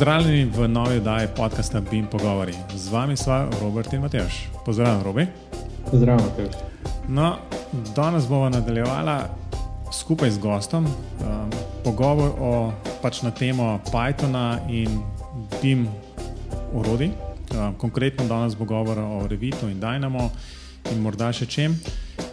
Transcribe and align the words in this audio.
Pozdravljeni 0.00 0.44
v 0.44 0.68
novi 0.68 0.96
oddaji 0.96 1.28
podcasta 1.36 1.80
BIM 1.80 2.06
Pogovori. 2.06 2.54
Z 2.74 2.88
vami 2.88 3.16
sva 3.16 3.50
Robert 3.60 3.92
in 3.92 4.00
Matejš. 4.00 4.48
Pozdravljen, 4.64 5.02
Robi. 5.04 5.26
Pozdravljen, 5.90 6.28
Matejš. 6.28 6.54
No, 7.08 7.36
danes 7.96 8.24
bomo 8.28 8.48
nadaljevala 8.48 9.28
skupaj 9.92 10.30
z 10.30 10.38
gostom 10.38 10.86
um, 10.86 11.50
pogovor 11.84 12.32
o, 12.40 12.72
pač 13.02 13.20
na 13.22 13.30
temo 13.30 13.80
Pythona 13.92 14.56
in 14.68 15.02
BIM 15.60 15.84
orodij. 16.74 17.10
Um, 17.52 17.74
konkretno 17.76 18.24
danes 18.24 18.56
bo 18.56 18.64
govor 18.64 18.98
o 18.98 19.26
Revitu 19.28 19.68
in 19.68 19.80
Dynamo 19.80 20.30
in 20.92 21.02
morda 21.02 21.28
še 21.32 21.44
čem. 21.46 21.76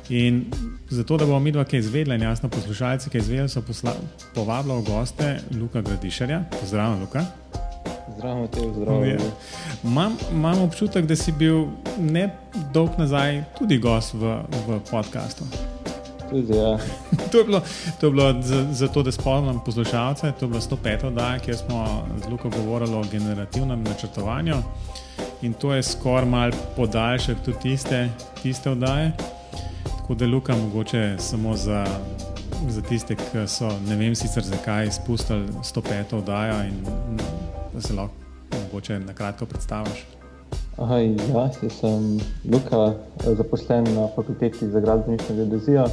In 0.10 0.46
zato, 0.90 1.18
da 1.18 1.26
bomo 1.26 1.40
mi 1.40 1.52
dva 1.52 1.66
kaj 1.68 1.80
izvedeli, 1.80 2.16
in 2.16 2.24
jasno 2.30 2.48
poslušalci, 2.50 3.10
kaj 3.10 3.20
izvedeli, 3.20 3.50
so 3.50 3.60
povabili 4.36 4.84
goste 4.88 5.42
Luka 5.60 5.82
Gradišarja. 5.82 6.46
Pozdravljen, 6.62 7.02
Luka. 7.04 7.26
Zdravo, 8.18 8.48
te 8.48 8.68
vzdravljam. 8.68 9.18
Imam 10.32 10.62
občutek, 10.62 11.06
da 11.06 11.16
si 11.16 11.32
bil 11.32 11.66
ne 12.00 12.30
dolg 12.74 12.90
nazaj 12.98 13.44
tudi 13.60 13.78
gost 13.78 14.14
v, 14.14 14.40
v 14.68 14.80
podkastu. 14.92 15.46
Tudi, 16.30 16.58
ja. 16.58 16.78
to 17.32 17.38
je 17.38 17.44
bilo, 17.44 17.62
to 18.00 18.08
je 18.08 18.12
bilo 18.12 18.34
zato, 18.72 19.04
da 19.04 19.12
spomnim 19.12 19.60
poslušalce. 19.66 20.32
To 20.40 20.46
je 20.46 20.50
bilo 20.50 20.62
105. 20.62 21.06
oddaja, 21.06 21.40
kjer 21.40 21.58
smo 21.58 22.08
z 22.26 22.30
Luko 22.30 22.50
govorili 22.50 22.96
o 22.96 23.04
generativnem 23.12 23.84
načrtovanju. 23.84 24.56
In 25.42 25.54
to 25.54 25.74
je 25.74 25.84
skoraj 25.84 26.26
mal 26.26 26.52
podaljšek 26.76 27.38
tudi 27.46 27.60
tiste, 27.60 28.10
tiste 28.44 28.70
oddaje. 28.70 29.12
Tako 29.84 30.16
da 30.16 30.26
Luka, 30.26 30.56
mogoče 30.56 31.16
samo 31.20 31.56
za, 31.56 31.86
za 32.70 32.82
tiste, 32.82 33.16
ki 33.16 33.46
so, 33.48 33.70
ne 33.88 33.96
vem 33.96 34.16
sicer 34.16 34.44
zakaj, 34.44 34.88
izpustili 34.88 35.46
105. 35.64 36.16
oddajo 36.18 36.64
in 36.68 36.74
da 37.74 37.82
se 37.82 37.94
lahko 37.94 38.14
mogoče 38.64 39.00
na 39.00 39.14
kratko 39.14 39.46
predstaviš. 39.46 40.06
Ja, 40.78 41.00
jaz 41.62 41.80
sem 41.80 42.20
Luka, 42.52 42.94
zaposlen 43.26 43.84
na 43.96 44.08
fakulteti 44.16 44.68
za 44.68 44.80
gradbeništvo 44.80 45.36
in 45.36 45.38
geodezijo, 45.38 45.86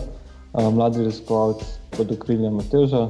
mladi 0.73 1.05
raziskovalec 1.05 1.65
pod 1.97 2.13
okriljem 2.13 2.55
Mateža. 2.55 3.09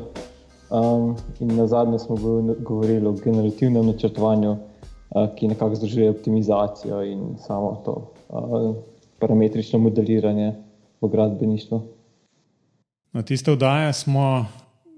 Um, 0.70 1.16
in 1.40 1.56
na 1.56 1.66
zadnje 1.66 1.98
smo 1.98 2.16
govorili 2.58 3.06
o 3.06 3.12
generativnem 3.12 3.86
načrtovanju, 3.86 4.50
uh, 4.52 5.28
ki 5.36 5.48
nekako 5.48 5.74
združuje 5.74 6.10
optimizacijo 6.10 7.02
in 7.02 7.36
samo 7.38 7.82
to 7.84 8.10
uh, 8.28 8.74
parametrično 9.18 9.78
modeliranje 9.78 10.54
v 11.00 11.08
gradbeništvu. 11.08 11.82
Na 13.14 13.22
tiste 13.22 13.52
oddaje 13.52 13.92
smo, 13.92 14.46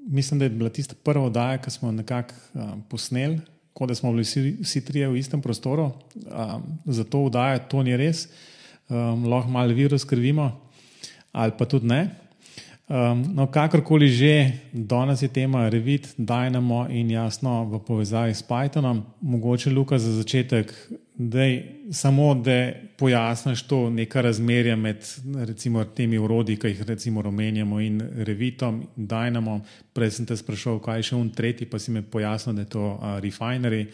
mislim, 0.08 0.38
da 0.38 0.44
je 0.44 0.50
bila 0.50 0.70
tista 0.70 0.94
prva 1.04 1.24
oddaja, 1.24 1.58
ki 1.60 1.70
smo 1.70 1.92
nekako 1.92 2.34
uh, 2.54 2.70
posneli, 2.88 3.40
kot 3.76 3.88
da 3.88 3.94
smo 3.94 4.10
bili 4.10 4.24
vsi, 4.24 4.56
vsi 4.60 4.84
trije 4.84 5.08
v 5.08 5.18
istem 5.20 5.42
prostoru. 5.42 5.90
Um, 6.14 6.62
zato 6.86 7.20
oddaja 7.28 7.58
to 7.68 7.82
ni 7.82 7.96
res, 7.96 8.28
um, 8.88 9.26
lahko 9.28 9.52
malo 9.52 9.74
virus 9.76 10.04
krvimo, 10.08 10.48
ali 11.32 11.52
pa 11.58 11.68
tudi 11.68 11.92
ne. 11.92 12.25
Um, 12.86 13.34
no, 13.34 13.48
kakorkoli 13.50 14.06
že, 14.06 14.52
danes 14.70 15.22
je 15.22 15.26
tema 15.28 15.66
Revit, 15.68 16.14
Dynamo 16.18 16.86
in 16.86 17.10
jasno 17.10 17.66
v 17.66 17.82
povezavi 17.82 18.30
s 18.30 18.46
Pythonom. 18.46 19.02
Mogoče, 19.20 19.70
Luka, 19.74 19.98
za 19.98 20.12
začetek, 20.14 20.70
dej, 21.18 21.82
samo 21.90 22.34
da 22.38 22.78
pojasniš 22.94 23.66
to 23.66 23.90
neka 23.90 24.22
razmerja 24.22 24.76
med 24.76 25.02
recimo, 25.34 25.82
temi 25.84 26.18
urodji, 26.18 26.56
ki 26.56 26.68
jih 26.68 26.82
recimo 26.86 27.26
omenjamo, 27.26 27.80
in 27.80 27.98
Revitom, 28.22 28.86
Dynamo. 28.96 29.60
Prej 29.90 30.10
sem 30.10 30.26
te 30.26 30.36
sprašal, 30.38 30.78
kaj 30.78 31.02
je 31.02 31.08
še 31.10 31.16
un 31.18 31.32
tretji, 31.34 31.66
pa 31.66 31.82
si 31.82 31.90
mi 31.90 32.04
pojasnil, 32.06 32.54
da 32.54 32.62
je 32.62 32.70
to 32.70 32.86
uh, 32.86 33.18
Refinery. 33.18 33.88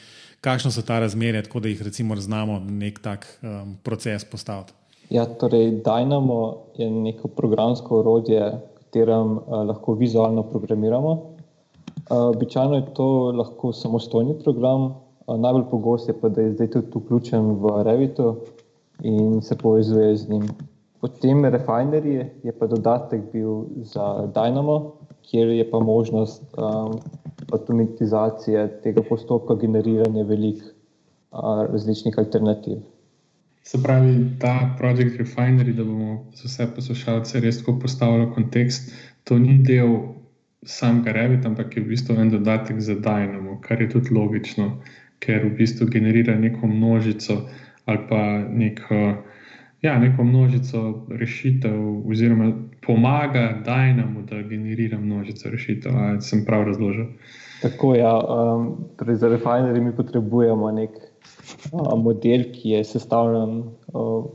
Kakšno 0.45 0.69
so 0.69 0.85
ta 0.85 1.01
razmerja, 1.01 1.47
tako 1.49 1.65
da 1.65 1.73
jih 1.73 1.81
recimo 1.81 2.13
znamo 2.13 2.61
nek 2.61 3.01
tak 3.01 3.25
um, 3.41 3.73
proces 3.83 4.29
postaviti? 4.29 4.77
Ja, 5.09 5.25
torej, 5.25 5.81
Dynamo 5.81 6.77
je 6.77 6.91
neko 6.91 7.29
programsko 7.29 8.03
urodje, 8.05 8.53
katerem 8.93 9.39
uh, 9.39 9.65
lahko 9.65 9.95
vizualno 9.95 10.43
programiramo. 10.43 11.13
Uh, 12.11 12.29
običajno 12.37 12.77
je 12.77 12.95
to 12.95 13.33
lahko 13.33 13.73
samostojni 13.73 14.35
program, 14.45 14.85
uh, 15.27 15.39
najbolj 15.41 15.65
pogost 15.71 16.09
je 16.09 16.15
pa, 16.21 16.29
da 16.29 16.43
je 16.43 16.53
zdaj 16.53 16.71
tudi 16.71 16.99
vključen 16.99 17.55
v 17.63 17.83
Revitu 17.83 18.37
in 19.03 19.41
se 19.43 19.57
povezuje 19.57 20.17
z 20.17 20.29
njim. 20.29 20.49
Potem 21.01 21.45
Refinery 21.45 22.29
je 22.43 22.53
pa 22.53 22.67
dodatek 22.67 23.33
bil 23.33 23.65
za 23.83 24.29
Dynamo, 24.35 24.93
kjer 25.23 25.49
je 25.49 25.71
pa 25.71 25.81
možnost 25.81 26.45
um, 26.59 26.99
automatizacije 27.53 28.81
tega 28.83 29.03
postopka 29.09 29.55
generiranja 29.55 30.23
velikih 30.23 30.75
uh, 31.33 31.65
različnih 31.73 32.19
alternativ. 32.19 32.79
Se 33.63 33.79
pravi, 33.83 34.39
ta 34.39 34.75
projekt 34.79 35.19
Refinery, 35.19 35.73
da 35.73 35.85
bomo 35.85 36.27
za 36.35 36.49
vse 36.49 36.67
poslušalce 36.75 37.41
res 37.41 37.61
tako 37.61 37.79
postavili 37.79 38.27
kontekst, 38.35 38.91
to 39.25 39.39
ni 39.39 39.59
del 39.63 39.97
samega 40.67 41.13
Revit, 41.13 41.47
ampak 41.47 41.77
je 41.77 41.83
v 41.83 41.93
bistvu 41.95 42.17
en 42.19 42.31
dodatek 42.31 42.81
za 42.81 42.95
Dynamo, 42.95 43.61
kar 43.63 43.83
je 43.83 43.89
tudi 43.91 44.15
logično, 44.15 44.83
ker 45.19 45.47
v 45.47 45.55
bistvu 45.59 45.87
generira 45.91 46.35
neko 46.39 46.67
množico 46.67 47.43
ali 47.87 47.99
pa 48.09 48.39
neko, 48.39 48.99
ja, 49.83 49.99
neko 49.99 50.25
množico 50.25 51.07
rešitev, 51.11 52.09
oziroma 52.11 52.53
pomaga 52.87 53.63
Dynamo, 53.67 54.23
da 54.23 54.43
generira 54.43 54.99
množico 54.99 55.51
rešitev. 55.51 55.97
Ali 55.97 56.21
sem 56.23 56.45
prav 56.45 56.63
razložil? 56.65 57.07
Tako 57.63 57.95
je. 57.95 58.01
Ja, 58.01 58.15
um, 58.19 58.87
torej 58.99 59.17
za 59.17 59.29
Refinery 59.29 59.81
mi 59.81 59.97
potrebujemo 59.97 60.71
nek 60.71 60.91
model, 61.97 62.45
ki 62.53 62.77
je 62.77 62.85
sestavljen 62.85 63.63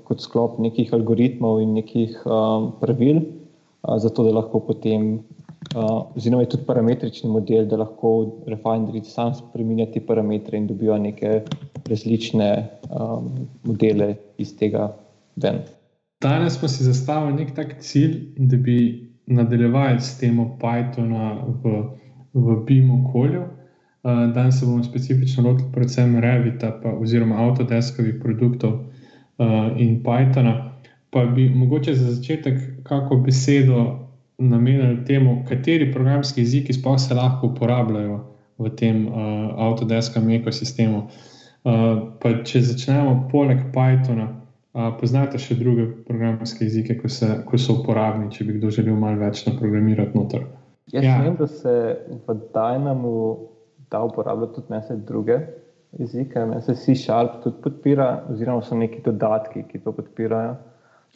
kot 0.08 0.22
sklop 0.22 0.60
nekih 0.60 0.94
algoritmov 0.94 1.62
in 1.62 1.74
nekih 1.78 2.16
pravil, 2.82 3.22
zato 3.98 4.24
da 4.24 4.36
lahko 4.40 4.62
potem, 4.68 5.20
oziroma 5.76 6.44
je 6.44 6.50
tudi 6.56 6.66
parametrični 6.68 7.30
model, 7.30 7.66
da 7.68 7.82
lahko 7.84 8.14
refinerji 8.48 9.04
sam 9.06 9.34
spremenja 9.36 9.90
te 9.94 10.02
parametre 10.06 10.58
in 10.58 10.68
dobijo 10.68 10.98
neke 10.98 11.42
različne 11.88 12.52
modele 13.64 14.16
iz 14.38 14.56
tega 14.58 14.92
ven. 15.36 15.64
Danes 16.22 16.58
smo 16.58 16.68
si 16.68 16.84
zastavili 16.84 17.44
nek 17.44 17.56
tak 17.56 17.76
cilj, 17.82 18.34
da 18.38 18.58
bi 18.58 18.78
nadaljevali 19.28 20.02
s 20.02 20.18
temo 20.18 20.58
Pythona 20.62 21.36
v, 21.64 21.84
v 22.34 22.56
BIM 22.66 22.92
okolju. 23.06 23.44
Danes 24.08 24.60
se 24.60 24.66
bomo 24.66 24.84
specifično 24.84 25.44
lotili 25.44 25.70
predvsem 25.74 26.20
Revita, 26.20 26.72
pa, 26.84 26.94
oziroma 26.96 27.42
Autodeskovih 27.44 28.16
produktov 28.22 28.74
uh, 28.74 29.48
in 29.78 30.04
Pythona. 30.04 30.72
Pa 31.10 31.26
bi 31.26 31.50
mogoče 31.50 31.96
za 31.96 32.12
začetek 32.12 32.60
kako 32.84 33.16
besedo 33.16 34.08
namenili 34.38 35.06
temu, 35.06 35.44
kateri 35.50 35.92
programski 35.92 36.42
jeziki 36.42 36.74
sploh 36.74 37.00
se 37.00 37.14
lahko 37.14 37.48
uporabljajo 37.48 38.20
v 38.58 38.70
tem 38.70 39.08
uh, 39.08 39.14
Autodeskovem 39.58 40.30
ekosistemu. 40.30 41.04
Uh, 41.64 41.74
pa 42.24 42.32
če 42.48 42.62
začnemo 42.62 43.28
poleg 43.32 43.66
Pythona, 43.76 44.30
uh, 44.30 44.94
poznate 45.02 45.40
še 45.42 45.60
druge 45.60 45.90
programske 46.08 46.64
jezike, 46.64 46.96
ko, 47.02 47.12
se, 47.12 47.42
ko 47.46 47.60
so 47.60 47.82
uporabni, 47.82 48.32
če 48.32 48.48
bi 48.48 48.56
kdo 48.62 48.72
želel 48.72 48.96
malo 48.96 49.20
več 49.20 49.44
naprogramirati 49.50 50.16
noter. 50.16 50.48
Jaz 50.96 51.04
ja. 51.04 51.20
vem, 51.20 51.36
da 51.36 51.48
se 51.52 51.76
v 52.24 52.40
Dynamo 52.56 53.57
da 53.92 54.04
uporabljati 54.04 54.54
tudi 54.56 54.74
neke 54.74 54.96
druge 55.08 55.40
jezike, 56.00 56.40
ne 56.40 56.62
se 56.62 56.76
C-Sharp 56.76 57.44
tudi 57.44 57.62
podpira, 57.64 58.24
oziroma 58.30 58.62
so 58.62 58.76
neki 58.76 59.02
dodatki, 59.06 59.64
ki 59.72 59.80
to 59.84 59.94
podpirajo. 59.96 60.56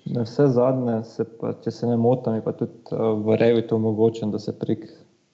Na 0.06 0.24
vse 0.26 0.48
zadnje, 0.56 1.04
se 1.06 1.26
pa, 1.40 1.54
če 1.64 1.72
se 1.72 1.88
ne 1.88 1.98
motim, 2.00 2.40
je 2.40 2.44
pa 2.46 2.54
tudi 2.58 2.96
uh, 2.96 3.12
v 3.22 3.38
Revitu 3.38 3.76
omogočen, 3.78 4.32
da 4.34 4.40
se 4.42 4.54
prek 4.58 4.88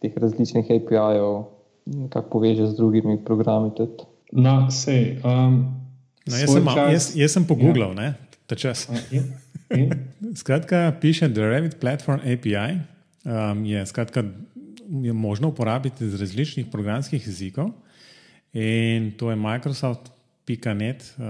teh 0.03 0.17
različnih 0.17 0.65
API-jev 0.65 1.45
nekako 1.87 2.29
poveže 2.29 2.67
z 2.67 2.75
drugimi 2.75 3.15
programi. 3.25 3.71
Tudi. 3.77 4.03
No, 4.31 4.67
sej. 4.71 5.21
Um, 5.23 5.61
no, 6.27 6.35
jaz, 6.35 6.51
sem, 6.51 6.67
čas, 6.67 6.91
jaz, 6.91 7.07
jaz 7.15 7.37
sem 7.37 7.47
pogooglal, 7.47 7.95
ja. 7.95 8.13
ta 8.47 8.59
čas. 8.59 8.89
Skratka, 10.41 10.91
piše 10.99 11.31
The 11.31 11.47
Revit 11.47 11.79
Platform 11.79 12.19
API. 12.27 12.81
Um, 13.27 13.65
je 13.65 13.85
skratka 13.85 14.23
je 14.89 15.13
možno 15.13 15.47
uporabiti 15.47 16.09
z 16.09 16.19
različnih 16.19 16.65
programskih 16.71 17.27
jezikov. 17.27 17.69
In 18.53 19.11
to 19.17 19.29
je 19.29 19.35
Microsoft.net, 19.35 21.13
uh, 21.17 21.23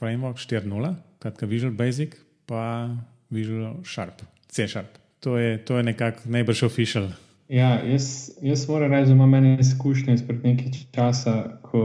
Framework 0.00 0.38
4.0, 0.38 0.94
kratka 1.18 1.46
Visual 1.46 1.72
Basic, 1.72 2.14
pa 2.46 2.88
Visual 3.30 3.74
Sharp, 3.84 4.22
C 4.48 4.68
Sharp. 4.68 4.98
To 5.20 5.38
je, 5.38 5.64
to 5.64 5.76
je 5.76 5.82
nekako 5.82 6.20
najbrž 6.24 6.62
official. 6.62 7.08
Ja, 7.48 7.80
jaz, 7.84 8.30
jaz 8.42 8.68
moram 8.68 8.92
reči, 8.92 9.06
da 9.06 9.12
imam 9.12 9.34
ene 9.34 9.56
izkušnje 9.60 10.14
izpred 10.14 10.44
nekaj 10.44 10.70
časa, 10.94 11.58
ko 11.62 11.82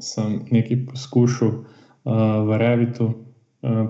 sem 0.00 0.40
nekaj 0.50 0.86
poskušal 0.86 1.48
uh, 1.48 1.64
v 2.48 2.58
Revitu 2.58 3.06
uh, 3.06 3.14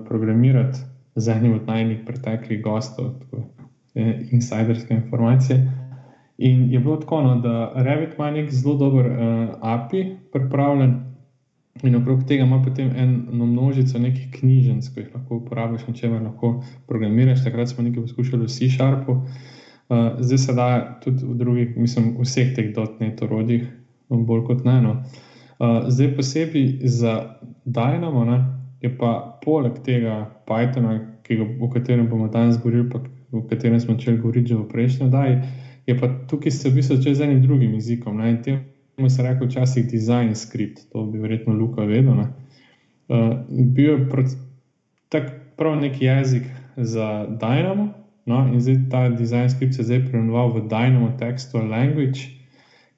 programirati 0.09 0.79
z 1.17 1.29
enim 1.29 1.55
od 1.55 1.67
najnih 1.67 2.03
preteklih 2.07 2.63
gostov, 2.63 3.15
tako, 3.19 3.43
eh, 3.95 4.21
insiderske 4.31 4.95
informacije. 4.95 5.71
In 6.39 6.73
je 6.73 6.79
bilo 6.81 6.97
tako, 6.97 7.23
no, 7.23 7.35
da 7.41 7.73
Revit 7.75 8.15
ima 8.19 8.31
nek 8.31 8.51
zelo 8.51 8.75
dober 8.75 9.07
uh, 9.07 9.49
API 9.63 10.17
pripravljen. 10.33 11.01
In 11.83 11.97
okrog 11.97 12.25
tega 12.27 12.45
ima 12.45 12.63
potem 12.63 12.91
eno 12.97 13.47
množico 13.47 13.99
nekih 13.99 14.31
knjižnic, 14.39 14.89
ki 14.95 15.01
jih 15.01 15.15
lahko 15.15 15.41
uporabiš, 15.43 15.87
če 15.95 16.11
me 16.11 16.21
lahko 16.21 16.63
programiraš. 16.87 17.45
Takrat 17.45 17.71
smo 17.71 17.85
nekaj 17.85 18.07
poskušali 18.07 18.47
v 18.47 18.51
C-Sharpu, 18.51 19.13
uh, 19.13 20.09
zdaj 20.21 20.39
se 20.39 20.55
da 20.55 20.69
tudi 21.05 21.27
v 21.27 21.39
drugih, 21.39 21.77
mislim, 21.77 22.15
vseh 22.23 22.55
teh 22.57 22.73
dotnet 22.75 23.23
orodjih, 23.23 23.67
bolj 24.09 24.45
kot 24.47 24.65
ne. 24.65 24.81
No. 24.83 24.97
Uh, 25.59 25.87
zdaj 25.89 26.17
posebej 26.17 26.79
za 26.83 27.39
Dynamo 27.65 28.25
ne, 28.25 28.39
je 28.83 28.91
pa 28.99 29.39
poleg 29.45 29.79
tega 29.87 30.25
Pythona, 30.47 30.99
ga, 31.29 31.47
o 31.61 31.71
katerem 31.71 32.09
bomo 32.09 32.29
danes 32.29 32.59
govorili, 32.59 32.89
pa 32.91 33.01
o 33.33 33.43
katerem 33.49 33.81
smo 33.81 33.95
začeli 33.95 34.19
govoriti 34.19 34.53
že 34.53 34.59
v 34.59 34.69
prejšnjem 34.69 35.09
oddaji, 35.09 35.39
je 35.87 35.99
pa 36.01 36.09
tukaj 36.29 36.51
se 36.51 36.71
v 36.71 36.75
bistvu 36.75 36.97
začel 36.97 37.15
z 37.15 37.21
enim 37.21 37.43
drugim 37.43 37.75
jezikom. 37.75 38.19
Ne, 38.19 38.37
temu 38.43 39.11
se 39.11 39.23
reče 39.23 39.45
včasih 39.45 39.91
design 39.91 40.35
script, 40.35 40.87
to 40.93 41.05
bi 41.05 41.19
verjetno 41.19 41.55
Luka 41.55 41.85
vedel. 41.85 42.25
Uh, 43.09 43.37
bil 43.49 43.91
je 43.91 44.27
tak 45.09 45.33
prav 45.57 45.77
neki 45.81 46.05
jezik 46.05 46.43
za 46.77 47.27
Dynamo, 47.41 47.89
no, 48.27 48.49
in 48.53 48.61
zdaj 48.61 48.77
ta 48.91 49.09
design 49.09 49.51
script 49.51 49.75
se 49.75 49.83
je 49.83 49.85
zdaj 49.85 50.07
preimenoval 50.09 50.53
v 50.53 50.69
Dynamo 50.69 51.13
Textual 51.19 51.69
Language, 51.69 52.21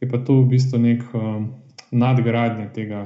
je 0.00 0.08
pa 0.08 0.18
to 0.18 0.42
v 0.42 0.48
bistvu 0.48 0.78
nek 0.78 1.02
um, 1.14 1.50
nadgradnje 1.90 2.68
tega 2.72 3.02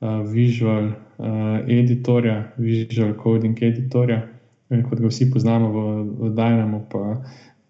uh, 0.00 0.22
visual 0.28 0.92
uh, 0.92 1.58
editorja, 1.68 2.52
visual 2.56 3.14
coding 3.22 3.62
editorja, 3.62 4.22
kot 4.68 5.00
ga 5.00 5.08
vsi 5.08 5.30
poznamo 5.30 5.68
v, 5.72 5.80
v 6.20 6.30
Dynamo. 6.34 6.84
Pa, 6.90 7.22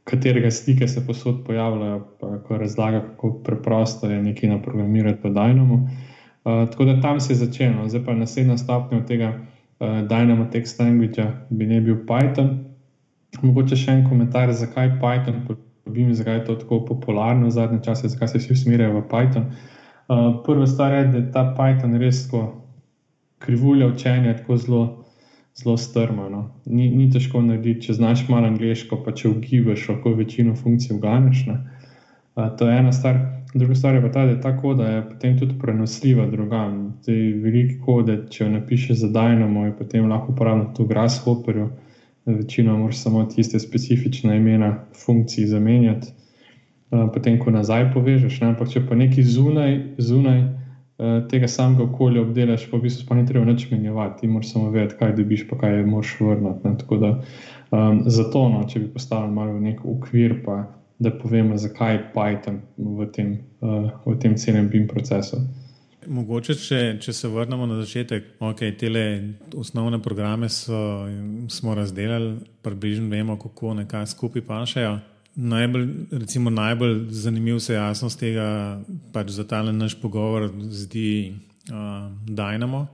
katerega 0.06 0.50
slike 0.50 0.88
se 0.88 1.06
posod 1.06 1.42
pojavljajo, 1.46 2.00
pa 2.20 2.38
ko 2.42 2.58
razlaga, 2.58 3.00
kako 3.00 3.32
preprosto 3.44 4.10
je 4.10 4.22
nekaj 4.22 4.48
naprogramirati 4.48 5.28
v 5.28 5.32
Dynamo. 5.34 5.74
Uh, 5.74 6.68
tako 6.70 6.84
da 6.84 7.00
tam 7.00 7.20
se 7.20 7.32
je 7.32 7.36
začelo, 7.36 7.88
zdaj 7.88 8.04
pa 8.04 8.14
naslednja 8.14 8.56
stopnja 8.56 9.00
tega 9.06 9.32
uh, 9.34 9.86
Dynamo 9.86 10.46
Text 10.52 10.80
Language 10.80 11.26
bi 11.50 11.66
ne 11.66 11.80
bil 11.80 11.96
Python. 12.06 12.52
Mogoče 13.42 13.76
še 13.76 13.96
en 13.96 14.04
komentar, 14.08 14.52
zakaj 14.52 14.92
Python, 15.02 15.42
pobim, 15.84 16.14
zakaj 16.14 16.38
je 16.38 16.44
to 16.44 16.54
tako 16.62 16.84
popularno 16.86 17.50
zadnje 17.50 17.82
čase, 17.82 18.08
zakaj 18.08 18.28
se 18.28 18.38
vsi 18.38 18.52
usmerjajo 18.52 19.00
v 19.00 19.02
Python. 19.10 19.50
Uh, 20.06 20.38
prva 20.46 20.66
stvar 20.70 20.94
je, 20.94 21.04
da 21.10 21.18
je 21.18 21.32
ta 21.34 21.48
Python 21.58 21.98
res 21.98 22.28
tako 22.28 22.44
krivulja 23.42 23.90
učenja, 23.90 24.36
tako 24.38 24.56
zelo 24.56 24.84
zelo 25.62 25.76
strmo. 25.76 26.28
No. 26.28 26.50
Ni, 26.64 26.90
ni 26.90 27.08
težko 27.10 27.40
narediti, 27.42 27.88
če 27.88 27.96
znaš 27.96 28.26
malo 28.28 28.50
angliško, 28.50 29.00
pa 29.04 29.14
če 29.16 29.30
ugibaš, 29.30 29.88
lahko 29.88 30.12
večino 30.18 30.54
funkcij 30.56 30.96
uganeš. 30.96 31.46
Uh, 31.48 32.50
to 32.58 32.68
je 32.68 32.78
ena 32.78 32.92
stvar. 32.92 33.22
Druga 33.56 33.74
stvar 33.74 33.94
je 33.94 34.02
pa 34.02 34.10
ta, 34.12 34.24
da 34.26 34.30
je 34.34 34.40
ta 34.40 34.50
koda 34.60 34.88
je 34.90 35.02
potem 35.08 35.38
tudi 35.38 35.54
prenosljiva 35.58 36.26
drugam. 36.28 36.98
Veliki 37.06 37.78
kode, 37.80 38.18
če 38.30 38.44
jo 38.44 38.50
napišeš 38.52 38.98
za 39.00 39.08
Dynamo, 39.08 39.64
je 39.64 39.76
potem 39.78 40.10
lahko 40.10 40.34
uporabljeno 40.34 40.74
tudi 40.76 40.88
v 40.88 40.92
Grasshopperju. 40.92 41.68
Večino 42.26 42.76
moraš 42.76 42.98
samo 42.98 43.22
tiste 43.30 43.58
specifične 43.62 44.36
imena 44.36 44.72
funkcij 45.04 45.46
zamenjati, 45.46 46.10
uh, 46.90 47.06
potem 47.14 47.38
ko 47.38 47.54
nazaj 47.54 47.92
povežeš. 47.94 48.40
Ne? 48.42 48.52
Ampak 48.52 48.74
če 48.74 48.84
pa 48.88 48.98
neki 48.98 49.24
zunaj, 49.24 49.78
zunaj 49.98 50.42
tega 51.30 51.48
samega 51.48 51.84
okolja 51.84 52.22
obdelaš, 52.22 52.70
pa 52.70 52.78
v 52.78 52.86
bistvu 52.86 53.04
pa 53.08 53.14
ni 53.18 53.26
treba 53.26 53.44
nič 53.44 53.66
menjavati, 53.70 54.20
ti 54.20 54.28
moraš 54.32 54.52
samo 54.52 54.70
vedeti, 54.70 54.96
kaj 54.98 55.12
dobiš, 55.16 55.44
pa 55.50 55.58
kaj 55.58 55.82
moraš 55.84 56.14
vrniti. 56.20 56.72
Tako 56.80 56.96
da 56.96 57.10
um, 57.70 58.02
zato, 58.06 58.48
no, 58.48 58.64
če 58.68 58.80
bi 58.80 58.88
postavili 58.94 59.34
malo 59.34 59.58
v 59.58 59.66
nek 59.68 59.84
okvir, 59.84 60.38
pa 60.44 60.62
da 60.98 61.12
povemo, 61.12 61.58
zakaj 61.60 62.00
Python 62.14 62.62
v 62.76 63.10
tem, 63.12 63.36
uh, 63.60 63.90
v 64.06 64.16
tem 64.22 64.36
celem 64.40 64.70
BIM 64.72 64.88
procesu. 64.88 65.42
Mogoče, 66.06 66.54
če, 66.54 66.80
če 67.02 67.12
se 67.12 67.28
vrnemo 67.28 67.66
na 67.66 67.80
začetek, 67.82 68.36
okay, 68.40 68.72
te 68.78 68.88
osnovne 69.58 69.98
programe 70.02 70.48
so, 70.48 71.04
smo 71.50 71.74
razdelili, 71.74 72.38
približno 72.62 73.10
vemo, 73.10 73.36
kako 73.36 73.74
nekaj 73.82 74.06
skupaj 74.14 74.46
pašajo 74.46 74.96
najbolj, 75.36 75.88
recimo, 76.12 76.50
najbolj 76.50 77.06
zanimiv 77.10 77.58
se 77.58 77.74
jasnost 77.74 78.20
tega, 78.20 78.78
pač 79.12 79.30
za 79.36 79.44
ta 79.44 79.62
naš 79.62 80.00
pogovor, 80.00 80.50
zdi 80.58 81.34
uh, 81.70 82.10
Dynamo. 82.26 82.86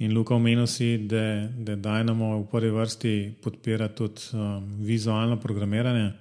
In 0.00 0.14
Luka 0.16 0.34
omenil 0.34 0.66
si, 0.66 0.98
da, 0.98 1.46
da 1.56 1.76
Dynamo 1.76 2.38
v 2.40 2.46
prvi 2.50 2.70
vrsti 2.70 3.14
podpira 3.44 3.88
tudi 3.88 4.32
um, 4.32 4.64
vizualno 4.80 5.36
programiranje. 5.36 6.12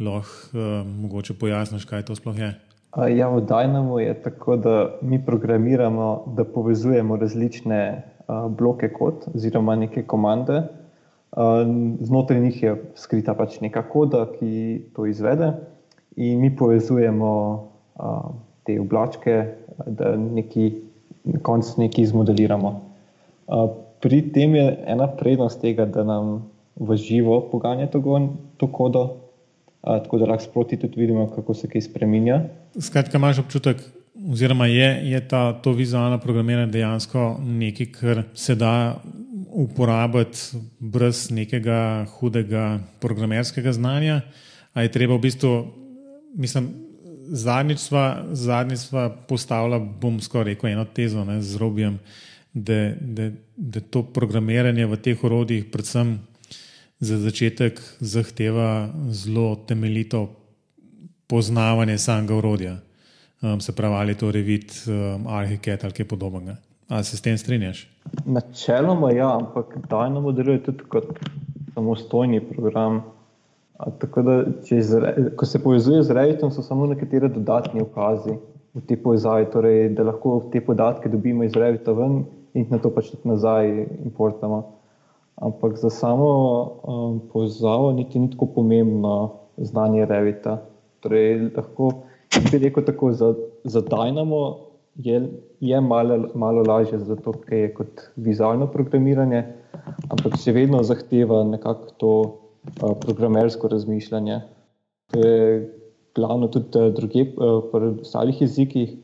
Lahko 0.00 0.58
uh, 0.58 0.86
mogoče 0.86 1.34
pojasniš, 1.38 1.84
kaj 1.84 2.08
to 2.08 2.16
sploh 2.16 2.38
je. 2.38 2.54
Ja, 3.14 3.28
v 3.28 3.44
Dynamo 3.46 3.98
je 4.00 4.14
tako, 4.22 4.56
da 4.56 4.98
mi 5.02 5.20
programiramo, 5.26 6.34
da 6.36 6.44
povezujemo 6.44 7.16
različne 7.16 7.82
uh, 8.26 8.50
bloke 8.50 8.88
kod 8.92 9.28
oziroma 9.34 9.76
neke 9.76 10.02
komande. 10.02 10.62
Znotraj 12.00 12.40
njih 12.40 12.62
je 12.62 12.74
skrita 12.94 13.34
pač 13.34 13.58
neka 13.60 13.82
koda, 13.88 14.26
ki 14.38 14.82
to 14.94 15.06
izvede, 15.06 15.52
in 16.16 16.40
mi 16.40 16.52
povezujemo 16.56 17.30
te 18.64 18.78
oblačke, 18.80 19.44
da 19.86 20.14
neki, 20.16 20.70
na 21.24 21.40
koncu 21.42 21.80
nekaj 21.82 22.04
izmodeliramo. 22.04 22.70
Pri 24.00 24.20
tem 24.32 24.54
je 24.54 24.66
ena 24.86 25.08
prednost 25.08 25.60
tega, 25.60 25.86
da 25.86 26.04
nam 26.04 26.44
v 26.76 26.96
živo 26.96 27.40
poganja 27.50 27.86
to, 27.90 28.00
to 28.56 28.70
kodo, 28.72 29.04
tako 29.82 30.18
da 30.18 30.30
lahko 30.30 30.44
sproti 30.44 30.76
tudi 30.76 31.00
vidimo, 31.00 31.26
kako 31.34 31.54
se 31.54 31.68
kaj 31.68 31.88
spremenja. 31.88 32.40
Skratka, 32.78 33.18
imaš 33.18 33.38
občutek, 33.38 33.82
oziroma 34.30 34.66
je, 34.66 35.10
je 35.10 35.28
ta, 35.28 35.52
to 35.52 35.72
vizualno 35.72 36.18
programiranje 36.18 36.72
dejansko 36.72 37.36
nekaj, 37.42 37.86
kar 37.98 38.22
se 38.34 38.54
da 38.54 39.00
uporabiti 39.54 40.58
brez 40.78 41.28
nekega 41.30 42.06
hudega 42.18 42.80
programerskega 43.00 43.72
znanja. 43.72 44.20
A 44.74 44.82
je 44.82 44.90
treba 44.90 45.14
v 45.14 45.22
bistvu, 45.28 45.52
mislim, 46.34 46.72
zadnjič 47.30 47.78
sva, 47.78 48.26
zadnjič 48.32 48.88
sva 48.88 49.08
postavila, 49.28 49.78
bom 49.78 50.18
skoraj 50.20 50.54
rekel, 50.54 50.72
eno 50.74 50.84
tezo 50.84 51.24
ne, 51.24 51.38
z 51.42 51.56
robijem, 51.56 51.98
da, 52.54 53.30
da 53.56 53.80
to 53.80 54.02
programiranje 54.02 54.86
v 54.86 54.98
teh 54.98 55.24
orodjih, 55.24 55.70
predvsem 55.70 56.18
za 57.00 57.18
začetek, 57.22 57.80
zahteva 58.00 58.90
zelo 59.10 59.54
temeljito 59.68 60.26
poznavanje 61.26 61.98
samega 61.98 62.36
orodja. 62.36 62.76
Um, 63.42 63.60
se 63.60 63.72
pravi, 63.76 63.94
ali 63.94 64.14
to 64.14 64.30
revit, 64.32 64.72
um, 64.86 65.26
ali 65.26 65.58
kaj 65.58 65.78
podobnega. 66.08 66.56
Ali 66.88 67.04
se 67.04 67.16
s 67.16 67.22
tem 67.22 67.38
strinjaš? 67.38 67.88
Načeloma 68.24 69.12
ja, 69.12 69.36
ampak 69.36 69.76
Dynamo 69.88 70.32
deluje 70.32 70.62
tudi 70.62 70.84
kot 70.88 71.06
samostojni 71.74 72.40
program. 72.40 73.02
A, 73.78 73.90
tako 73.90 74.22
da, 74.22 74.42
zre, 74.80 75.14
ko 75.36 75.46
se 75.46 75.62
povezuje 75.62 76.02
z 76.02 76.10
Revitom, 76.10 76.50
so 76.50 76.62
samo 76.62 76.86
nekateri 76.86 77.28
dodatni 77.28 77.82
ukazi 77.82 78.36
v 78.74 78.82
tej 78.86 79.00
povezavi, 79.02 79.48
torej, 79.50 79.88
da 79.96 80.06
lahko 80.06 80.36
te 80.52 80.60
podatke 80.60 81.08
dobimo 81.08 81.44
iz 81.44 81.56
Revita 81.56 81.92
ven 81.92 82.24
in 82.54 82.66
na 82.70 82.78
to 82.78 82.90
pač 82.94 83.10
tudi 83.10 83.28
nazaj 83.28 83.70
importamo. 84.04 84.62
Ampak 85.42 85.78
za 85.78 85.90
samo 85.90 86.28
um, 86.86 87.18
povezavo 87.32 87.92
niti 87.92 88.18
ni 88.18 88.30
tako 88.30 88.46
pomembno 88.54 89.32
znanje 89.58 90.06
Revita. 90.06 90.60
Torej, 91.00 91.50
lahko 91.56 91.90
bi 92.50 92.58
rekel 92.58 92.84
tako, 92.86 93.12
za, 93.12 93.34
za 93.64 93.82
Dynamo 93.82 94.63
je, 94.96 95.30
je 95.60 95.80
malo, 95.80 96.28
malo 96.34 96.62
lažje, 96.62 96.98
zato 96.98 97.32
ker 97.32 97.58
je 97.58 97.74
kot 97.74 98.02
vizualno 98.16 98.66
programiranje, 98.70 99.44
ampak 100.08 100.38
še 100.40 100.54
vedno 100.54 100.82
zahteva 100.86 101.42
nekako 101.48 101.94
to 101.98 102.12
uh, 102.20 102.92
programersko 103.00 103.68
razmišljanje. 103.68 104.40
To 105.12 105.24
je 105.26 105.40
glavno 106.14 106.48
tudi 106.48 106.90
druge, 106.94 107.26
uh, 107.34 107.64
pri 107.72 107.94
ostalih 108.04 108.40
jezikih 108.42 108.94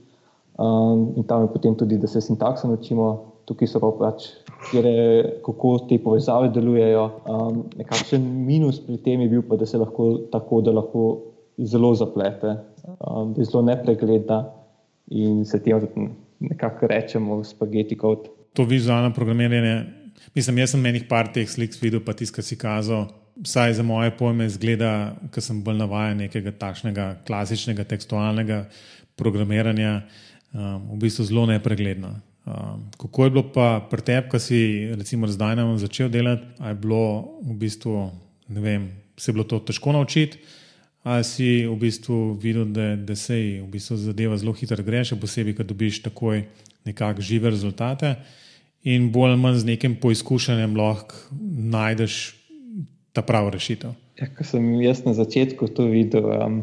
um, 0.59 1.11
in 1.16 1.26
tam 1.26 1.49
je 1.49 1.52
potem 1.56 1.75
tudi, 1.75 1.99
da 1.99 2.06
se 2.06 2.23
sintaksa 2.23 2.68
naučimo, 2.68 3.11
tukaj 3.50 3.68
so 3.68 3.82
pa 3.82 3.90
pač, 3.99 4.28
kjere, 4.70 5.40
kako 5.42 5.75
te 5.90 5.99
povezave 5.99 6.52
delujejo. 6.54 7.09
Um, 7.26 7.64
nekakšen 7.80 8.23
minus 8.47 8.78
pri 8.87 9.00
tem 9.02 9.26
je 9.26 9.32
bil 9.35 9.42
pa, 9.42 9.59
da 9.59 9.66
se 9.66 9.80
lahko 9.80 10.12
tako, 10.30 10.62
da 10.62 10.76
lahko 10.76 11.06
zelo 11.59 11.90
zaplete, 11.99 12.54
um, 13.02 13.35
da 13.35 13.42
je 13.42 13.50
zelo 13.50 13.66
nepregledna 13.66 14.44
in 15.10 15.44
se 15.44 15.62
temu 15.62 16.14
nekako 16.40 16.86
rečemo, 16.86 17.44
spageti 17.44 17.96
kot. 17.98 18.28
To 18.54 18.64
vizualno 18.64 19.12
programiranje, 19.14 19.84
mislim, 20.34 20.58
jaz 20.58 20.74
sem 20.74 20.80
menih 20.80 21.04
par 21.08 21.32
teh 21.32 21.48
slik 21.48 21.76
videl, 21.82 22.00
pa 22.04 22.14
tiskal 22.16 22.44
si 22.44 22.58
kazal. 22.58 23.08
Vsaj 23.40 23.78
za 23.78 23.82
moje 23.86 24.12
pojme, 24.16 24.48
zgleda, 24.52 25.16
ker 25.32 25.44
sem 25.44 25.62
bolj 25.64 25.78
navaden 25.80 26.26
nekega 26.26 26.52
takšnega 26.52 27.06
klasičnega 27.28 27.86
tekstualnega 27.88 28.64
programiranja, 29.16 30.02
um, 30.52 30.90
v 30.96 30.98
bistvu 31.06 31.24
zelo 31.28 31.46
nepregledno. 31.48 32.14
Um, 32.44 32.88
kako 33.00 33.24
je 33.24 33.30
bilo 33.30 33.44
pa 33.54 33.68
pri 33.90 34.02
tebi, 34.02 34.28
ko 34.32 34.40
si 34.40 34.90
recimo 34.96 35.28
zdaj 35.28 35.56
nam 35.56 35.76
začel 35.78 36.08
delati, 36.12 36.46
ali 36.58 36.74
je 36.74 36.80
bilo 36.82 37.04
v 37.44 37.56
bistvu, 37.60 38.10
ne 38.48 38.60
vem, 38.60 38.88
se 39.16 39.30
je 39.30 39.36
bilo 39.36 39.44
to 39.44 39.60
težko 39.60 39.92
naučiti, 39.92 40.40
ali 41.02 41.25
si 41.25 41.66
v 41.66 41.76
bistvu 41.80 42.35
videl, 42.40 42.64
da, 42.64 42.97
da 42.97 43.16
se 43.16 43.62
v 43.62 43.69
bistvu 43.71 43.97
zadeva 43.97 44.37
zelo 44.37 44.52
hitro 44.52 44.83
gre, 44.85 45.00
še 45.04 45.16
posebej, 45.16 45.57
ko 45.57 45.64
dobiš 45.64 46.02
takoj 46.04 46.45
nekako 46.85 47.25
žive 47.25 47.52
rezultate. 47.52 48.16
In 48.88 49.11
bolj 49.12 49.35
ali 49.35 49.40
manj 49.40 49.62
z 49.62 49.71
nekim 49.75 49.97
poizkušanjem 50.00 50.76
lahko 50.76 51.16
najdeš 51.73 52.37
ta 53.12 53.25
pravi 53.25 53.52
rešitev. 53.57 53.97
Ja, 54.21 54.28
ko 54.28 54.45
sem 54.45 54.64
jaz 54.85 55.02
na 55.04 55.12
začetku 55.16 55.69
to 55.76 55.88
videl, 55.88 56.28
um, 56.28 56.61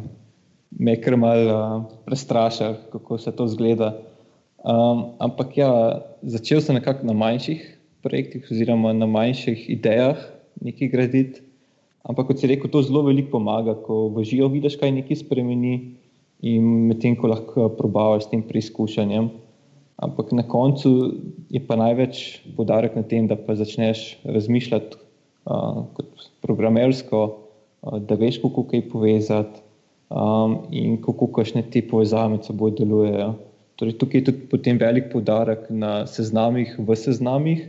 me 0.78 0.94
je 0.94 1.02
kar 1.02 1.18
mal 1.18 1.42
uh, 1.50 1.58
prestrašil, 2.06 2.78
kako 2.94 3.18
se 3.22 3.34
to 3.34 3.48
zgleda. 3.50 3.96
Um, 4.62 5.18
ampak 5.22 5.58
ja, 5.58 5.70
začel 6.22 6.62
sem 6.62 6.78
nekako 6.78 7.10
na 7.10 7.18
manjših 7.18 7.62
projektih, 8.06 8.46
oziroma 8.52 8.94
na 8.94 9.10
manjših 9.10 9.70
idejah 9.74 10.22
nekaj 10.62 10.94
graditi. 10.94 11.47
Ampak, 12.08 12.30
kot 12.30 12.40
si 12.40 12.48
rekel, 12.48 12.72
to 12.72 12.82
zelo 12.88 13.04
veliko 13.04 13.36
pomaga, 13.36 13.76
ko 13.76 14.08
v 14.16 14.24
živo 14.24 14.48
vidiš, 14.54 14.78
kaj 14.80 14.94
nekaj 14.96 15.22
spremeni, 15.26 15.74
in 16.46 16.88
medtem 16.88 17.18
ko 17.18 17.32
lahko 17.32 17.68
probavaš 17.76 18.28
s 18.28 18.32
tem 18.32 18.44
preizkušanjem. 18.46 19.30
Ampak 19.98 20.32
na 20.32 20.46
koncu 20.46 21.18
je 21.50 21.60
pa 21.66 21.76
največ 21.76 22.46
podarek 22.56 22.96
na 22.96 23.04
tem, 23.04 23.26
da 23.28 23.36
pa 23.36 23.58
začneš 23.58 24.22
razmišljati 24.24 24.98
uh, 25.50 25.90
kot 25.98 26.30
programersko, 26.46 27.24
uh, 27.26 27.98
da 27.98 28.16
veš, 28.16 28.38
kako 28.44 28.68
kaj 28.70 28.86
povezati 28.92 29.66
um, 30.14 30.62
in 30.70 31.02
kako 31.02 31.32
kašne 31.34 31.66
te 31.74 31.82
povezave 31.82 32.36
med 32.36 32.46
seboj 32.46 32.76
delujejo. 32.78 33.34
Torej, 33.78 33.98
tukaj 33.98 34.22
je 34.22 34.28
tudi 34.30 34.48
potem 34.52 34.78
velik 34.78 35.10
podarek 35.12 35.68
na 35.70 36.06
seznamih 36.10 36.78
v 36.78 36.96
seznamih, 36.98 37.68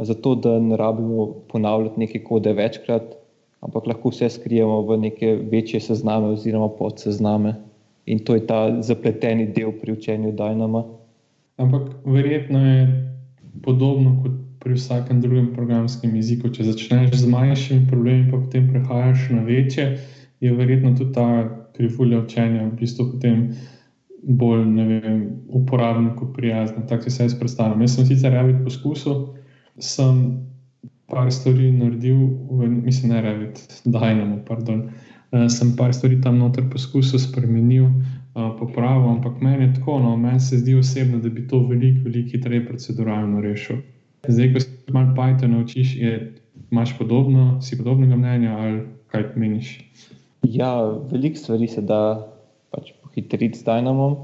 zato 0.00 0.34
da 0.34 0.58
ne 0.60 0.76
rabimo 0.80 1.28
ponavljati 1.52 2.00
neke 2.00 2.24
kode 2.24 2.52
večkrat, 2.56 3.19
ampak 3.60 3.86
lahko 3.86 4.10
vse 4.10 4.28
skrijemo 4.28 4.82
v 4.88 4.96
neke 4.96 5.34
večje 5.50 5.80
sezname 5.80 6.32
oziroma 6.34 6.68
podsezname. 6.68 7.54
In 8.06 8.18
to 8.24 8.34
je 8.34 8.46
ta 8.46 8.82
zapleteni 8.82 9.46
del 9.52 9.72
pri 9.72 9.92
učenju 9.92 10.32
Dynama. 10.32 10.84
Ampak 11.56 11.82
verjetno 12.04 12.58
je 12.66 13.10
podobno 13.62 14.16
kot 14.22 14.32
pri 14.60 14.74
vsakem 14.76 15.20
drugem 15.20 15.52
programskem 15.54 16.16
jeziku. 16.16 16.48
Če 16.52 16.64
začneš 16.68 17.16
z 17.16 17.28
manjšimi 17.28 17.88
problemi, 17.88 18.28
pa 18.30 18.40
potem 18.40 18.68
prehajaš 18.72 19.30
na 19.32 19.44
večje, 19.44 19.86
je 20.40 20.52
verjetno 20.56 20.92
tudi 20.96 21.12
ta 21.16 21.26
krivulja 21.76 22.20
učenja 22.20 22.66
v 22.68 22.76
bistvu 22.80 23.12
potem 23.12 23.50
bolj 24.22 24.64
vem, 24.76 25.20
uporabniku 25.48 26.32
prijazna. 26.32 26.84
Tako 26.86 27.10
se 27.10 27.24
jaz 27.24 27.36
predstavljam. 27.40 27.80
Jaz 27.80 27.96
sem 27.96 28.06
sicer 28.06 28.32
Revit 28.32 28.60
poskusil, 28.64 29.30
sem 29.80 30.49
par 31.10 31.30
stvari 31.32 31.72
naredil, 31.72 32.16
v, 32.50 32.68
mislim, 32.86 33.12
ne 33.12 33.20
Revit, 33.24 33.60
Dynamo, 33.84 34.40
pardon. 34.46 34.88
Uh, 35.30 35.46
sem 35.50 35.74
par 35.76 35.94
stvari 35.94 36.20
tam 36.22 36.40
noter 36.42 36.66
poskusil, 36.70 37.20
spremenil, 37.22 37.86
uh, 37.86 38.50
popravil, 38.58 39.08
ampak 39.16 39.38
meni 39.42 39.68
je 39.68 39.74
tako, 39.78 39.98
no, 40.02 40.16
meni 40.16 40.40
se 40.40 40.58
zdi 40.58 40.74
osebno, 40.78 41.20
da 41.22 41.30
bi 41.30 41.46
to 41.48 41.62
veliko, 41.66 42.06
veliko 42.08 42.34
hitreje 42.34 42.66
proceduralno 42.66 43.42
rešil. 43.44 43.82
Zdaj, 44.28 44.52
ko 44.52 44.60
se 44.60 44.94
malo 44.94 45.14
Python 45.16 45.54
naučiš, 45.54 45.96
je, 45.96 46.16
imaš 46.70 46.98
podobno, 46.98 47.60
si 47.62 47.78
podobnega 47.78 48.16
mnenja 48.16 48.56
ali 48.58 48.82
kaj 49.10 49.32
meniš? 49.36 49.78
Ja, 50.42 50.72
veliko 51.10 51.38
stvari 51.38 51.68
se 51.68 51.82
da 51.82 52.26
pač 52.70 52.92
pohitriti 53.02 53.58
z 53.58 53.64
Dynamom. 53.66 54.16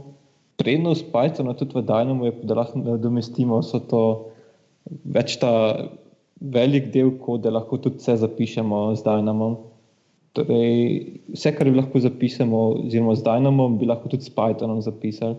Prednost 0.56 1.12
Pythona 1.12 1.54
tudi 1.58 1.76
v 1.76 1.84
Dynamu 1.84 2.30
je, 2.30 2.32
da 2.48 2.62
lahko 2.62 2.80
nadomestimo 2.80 3.60
vse 3.60 3.82
to, 3.90 4.02
več 5.04 5.36
ta 5.42 5.52
velik 6.40 6.92
del 6.92 7.10
kode, 7.18 7.50
lahko 7.50 7.78
tudi 7.78 8.02
vse 8.02 8.16
zapišemo 8.20 8.94
z 8.96 9.04
Dynamom. 9.06 9.56
Torej, 10.36 11.20
vse, 11.32 11.52
kar 11.56 11.70
bi 11.70 11.78
lahko 11.80 12.00
zapisali, 12.00 12.50
oziroma 12.52 13.16
z 13.16 13.24
Dynamom, 13.24 13.78
bi 13.80 13.88
lahko 13.88 14.12
tudi 14.12 14.28
s 14.28 14.32
Pythonom 14.36 14.82
zapisali. 14.84 15.36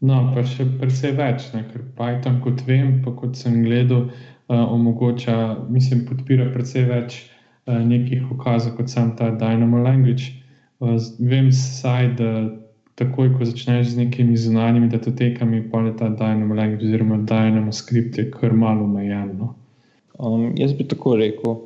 No, 0.00 0.22
pa 0.32 0.40
še 0.48 0.64
precej 0.80 1.12
več, 1.18 1.50
ne? 1.52 1.66
ker 1.68 1.84
Python, 1.98 2.40
kot 2.40 2.62
vem, 2.64 3.02
pa 3.04 3.12
kot 3.12 3.36
sem 3.36 3.58
gledal, 3.66 4.06
uh, 4.48 4.64
omogoča, 4.72 5.36
mislim, 5.68 6.06
podpira 6.08 6.48
precej 6.54 6.86
več 6.88 7.18
uh, 7.20 7.76
nekih 7.84 8.24
ukazov 8.32 8.78
kot 8.78 8.88
sam 8.88 9.12
ta 9.18 9.28
Dynamo 9.36 9.82
Language. 9.84 10.32
Uh, 10.80 10.96
vem, 11.20 11.52
saj, 11.52 12.14
da 12.16 12.32
takoj, 12.96 13.34
ko 13.36 13.44
začneš 13.44 13.92
z 13.92 14.06
nekimi 14.06 14.40
zunanjimi 14.40 14.88
datotekami, 14.88 15.66
pa 15.68 15.84
je 15.84 15.96
ta 16.00 16.08
Dynamo 16.08 16.56
Language 16.56 16.88
oziroma 16.88 17.20
Dynamo 17.28 17.76
Script 17.76 18.16
je 18.16 18.30
kar 18.32 18.56
malo 18.56 18.88
omejen. 18.88 19.36
No. 19.36 19.59
Um, 20.20 20.52
jaz 20.56 20.74
bi 20.76 20.84
tako 20.84 21.16
rekel. 21.16 21.56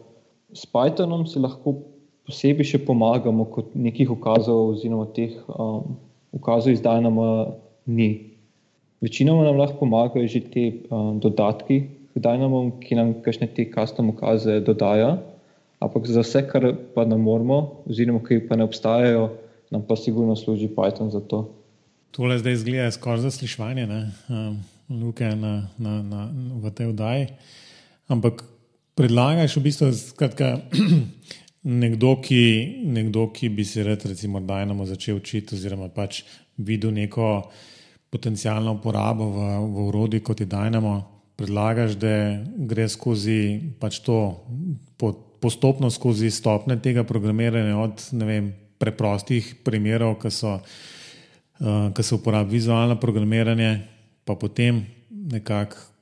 S 0.54 0.62
Pythonom 0.70 1.26
si 1.26 1.42
lahko 1.42 1.74
posebej 2.24 2.68
še 2.70 2.78
pomagamo 2.86 3.48
kot 3.50 3.72
nekih 3.74 4.12
ukazov, 4.14 4.76
oziroma 4.76 5.08
teh 5.16 5.34
um, 5.50 5.96
ukazov 6.36 6.76
iz 6.76 6.82
Dynama 6.84 7.50
ni. 7.90 8.38
Večinoma 9.02 9.42
nam 9.44 9.58
lahko 9.58 9.82
pomagajo 9.82 10.30
že 10.30 10.40
te 10.46 10.64
um, 10.86 11.18
dodatki 11.18 11.80
k 12.14 12.22
Dynamo, 12.22 12.78
ki 12.78 12.94
nam 12.94 13.10
kakšne 13.26 13.50
te 13.50 13.66
custom 13.74 14.14
ukaze 14.14 14.60
dodaja, 14.62 15.18
ampak 15.82 16.06
za 16.06 16.22
vse, 16.22 16.44
kar 16.46 16.70
pa 16.94 17.02
ne 17.04 17.18
moramo, 17.18 17.82
oziroma 17.90 18.22
ki 18.22 18.46
pa 18.46 18.54
ne 18.54 18.70
obstajajo, 18.70 19.32
nam 19.74 19.82
pa 19.82 19.98
sigurno 19.98 20.38
služi 20.38 20.70
Python 20.70 21.10
za 21.10 21.18
to. 21.18 21.50
Tole 22.14 22.38
zdaj 22.38 22.62
zgleda 22.62 22.94
skoraj 22.94 23.26
zaslišanje, 23.26 23.90
um, 24.30 24.62
luke 25.02 25.26
na, 25.26 25.66
na, 25.74 25.98
na, 26.06 26.30
v 26.62 26.70
tej 26.70 26.94
vdaji. 26.94 27.26
Ampak 28.08 28.44
predlagaš 28.94 29.56
v 29.56 29.64
bistvu, 29.64 29.92
skratka, 29.92 30.60
nekdo, 31.84 32.16
ki, 32.20 32.42
nekdo, 32.84 33.30
ki 33.32 33.48
bi 33.48 33.64
se 33.64 33.82
rad, 33.82 34.04
recimo, 34.04 34.40
Dynamo 34.40 34.84
začel 34.86 35.16
učiti, 35.16 35.56
oziroma 35.56 35.88
pač 35.88 36.22
videl 36.60 36.92
neko 36.92 37.50
potencijalno 38.12 38.76
uporabo 38.76 39.30
v, 39.32 39.38
v 39.64 39.86
urodju 39.88 40.20
kot 40.22 40.44
je 40.44 40.46
Dynamo, 40.46 40.94
predlagaš, 41.34 41.96
da 41.98 42.44
gre 42.44 42.86
skozi 42.86 43.58
pač 43.80 43.98
to 44.04 44.44
po, 45.00 45.10
postopno 45.42 45.90
skozi 45.90 46.30
stopne 46.30 46.76
tega 46.78 47.02
programiranja 47.02 47.74
od 47.80 48.04
vem, 48.20 48.52
preprostih 48.78 49.64
primerov, 49.64 50.20
ki 50.22 50.30
so. 50.32 50.58
Uh, 50.58 50.92
Ko 51.94 52.02
se 52.02 52.16
uporablja 52.16 52.50
vizualno 52.50 52.96
programiranje, 52.98 53.86
pa 54.26 54.34
potem 54.34 54.80
nekako 55.08 55.93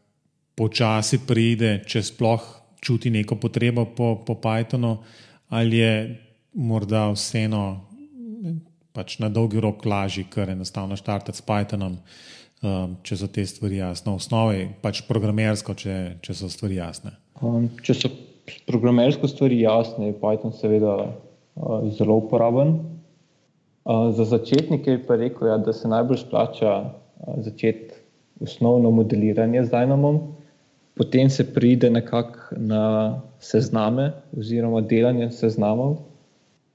počasi 0.59 1.23
pride, 1.27 1.81
če 1.87 2.03
sploh 2.03 2.43
čuti 2.83 3.11
neko 3.15 3.39
potrebo 3.39 3.87
po, 3.97 4.17
po 4.27 4.35
Pythonu, 4.35 4.99
ali 5.55 5.79
je 5.79 5.95
morda 6.59 7.09
vseeno 7.15 7.93
pač 8.93 9.17
na 9.23 9.31
dolgi 9.33 9.61
rok 9.63 9.85
lažje, 9.89 10.27
ker 10.29 10.51
je 10.51 10.57
enostavno 10.59 10.97
štartati 10.99 11.39
s 11.39 11.45
Pythonom, 11.47 11.97
um, 12.63 12.97
če 13.07 13.17
so 13.23 13.29
te 13.33 13.45
stvari 13.49 13.81
jasne. 13.81 14.13
V 14.13 14.21
osnovi 14.21 14.67
pač 14.85 15.03
programersko, 15.09 15.77
če, 15.79 15.97
če 16.25 16.37
so 16.37 16.51
stvari 16.53 16.79
jasne. 16.81 17.17
Um, 17.41 17.71
če 17.81 17.97
so 17.97 18.13
programersko 18.69 19.31
stvari 19.31 19.63
jasne, 19.63 20.11
je 20.11 20.19
Python 20.21 20.53
seveda 20.59 20.97
uh, 21.09 21.89
zelo 21.97 22.21
uporaben. 22.25 22.77
Uh, 23.83 24.13
za 24.15 24.29
začetnike 24.29 25.01
pa 25.09 25.17
rekel, 25.19 25.49
ja, 25.51 25.57
da 25.59 25.73
se 25.75 25.91
najbolj 25.91 26.23
splača 26.27 26.75
uh, 26.83 27.41
začeti 27.43 28.03
osnovno 28.43 28.91
modeliranje 28.91 29.65
z 29.65 29.71
Dynamom, 29.71 30.21
potem 30.95 31.31
se 31.31 31.45
pride 31.55 31.91
nekako 31.91 32.57
na 32.57 33.21
sezname 33.41 34.13
oziroma 34.39 34.81
delanje 34.81 35.31
seznamov. 35.31 35.97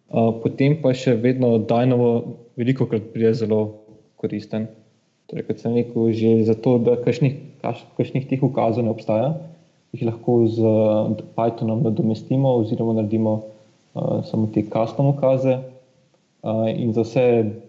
Uh, 0.07 0.31
potem 0.43 0.77
pa 0.81 0.93
še 0.95 1.17
vedno 1.19 1.57
Dynamo 1.59 2.37
veliko 2.57 2.87
krat 2.87 3.11
pride 3.13 3.33
zelo 3.43 3.61
koristen. 4.17 4.67
Torej, 5.27 5.43
kot 5.49 5.59
sem 5.59 5.75
rekel, 5.75 6.11
že 6.15 6.31
zato, 6.47 6.77
da 6.79 6.95
kakšnih 7.03 8.27
teh 8.29 8.43
ukazov 8.43 8.87
ne 8.87 8.93
obstaja, 8.93 9.33
jih 9.91 10.07
lahko 10.07 10.47
z 10.47 10.63
Pythonom 11.35 11.83
nadomestimo 11.83 12.55
oziroma 12.61 12.95
naredimo 12.95 13.33
uh, 13.41 14.23
samo 14.23 14.47
te 14.53 14.63
custom 14.71 15.11
ukaze. 15.11 15.59
Uh, 16.47 16.69
in 16.71 16.93
za 16.95 17.03
vse 17.03 17.25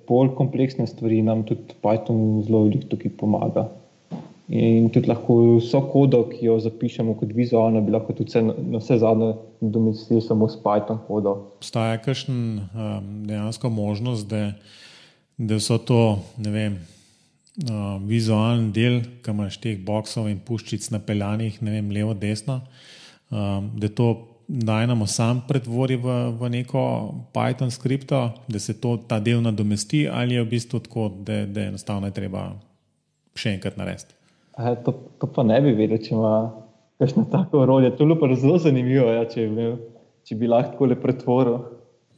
bolj 0.06 0.36
kompleksne 0.38 0.86
stvari 0.86 1.18
nam 1.26 1.42
tudi 1.48 1.74
Python 1.82 2.44
zelo 2.46 2.68
veliko 2.68 2.86
tukaj 2.92 3.16
pomaga. 3.18 3.66
In 4.48 4.86
tudi 4.88 5.10
lahko 5.10 5.34
vso 5.58 5.82
kodo, 5.92 6.22
ki 6.30 6.46
jo 6.46 6.54
zapišemo 6.64 7.12
kot 7.20 7.34
vizualno, 7.36 7.82
bi 7.84 7.92
lahko 7.92 8.14
tudi 8.16 8.40
na 8.40 8.80
vse 8.80 8.96
zadnje 9.02 9.34
nadomestili 9.60 10.22
samo 10.24 10.48
s 10.48 10.56
Python 10.62 11.02
kodo. 11.04 11.34
Obstaja 11.60 11.98
kakšen 12.00 12.38
um, 12.56 13.10
dejansko 13.28 13.68
možnost, 13.68 14.28
da, 14.30 14.54
da 15.36 15.60
so 15.60 15.76
to, 15.76 16.00
ne 16.40 16.54
vem, 16.54 16.80
uh, 17.68 18.00
vizualen 18.08 18.70
del, 18.72 19.02
ki 19.20 19.36
imaš 19.36 19.60
teh 19.60 19.76
boksov 19.84 20.32
in 20.32 20.40
puščic 20.40 20.88
napeljanih, 20.96 21.60
ne 21.60 21.76
vem, 21.76 21.92
levo, 21.92 22.16
desno, 22.16 22.62
um, 23.28 23.68
da 23.76 23.92
to 23.92 24.14
dajemo 24.48 25.04
sam 25.06 25.42
pretvori 25.44 26.00
v, 26.00 26.20
v 26.40 26.54
neko 26.56 26.82
Python 27.36 27.68
skripto, 27.68 28.30
da 28.48 28.58
se 28.58 28.80
to, 28.80 28.96
ta 28.96 29.20
del 29.20 29.44
nadomesti, 29.44 30.06
ali 30.08 30.40
je 30.40 30.44
v 30.46 30.54
bistvu 30.56 30.86
tako, 30.88 31.10
da, 31.20 31.44
da 31.44 31.66
je 31.66 31.74
enostavno 31.74 32.08
treba 32.16 32.54
še 33.36 33.58
enkrat 33.58 33.76
narediti. 33.76 34.17
E, 34.58 34.74
to, 34.84 34.92
to 35.20 35.30
pa 35.30 35.44
ne 35.46 35.60
bi 35.62 35.74
vedel, 35.78 36.00
če 36.02 36.14
ima 36.16 36.34
kakšno 36.98 37.28
tako 37.30 37.62
orodje. 37.62 37.94
To 37.96 38.06
je 38.08 38.20
pa 38.20 38.30
zelo 38.34 38.58
zanimivo, 38.58 39.06
ja, 39.14 39.24
če, 39.30 39.46
če 40.26 40.38
bi 40.38 40.50
lahko 40.50 40.88
le 40.90 40.98
pretvoril. 40.98 41.60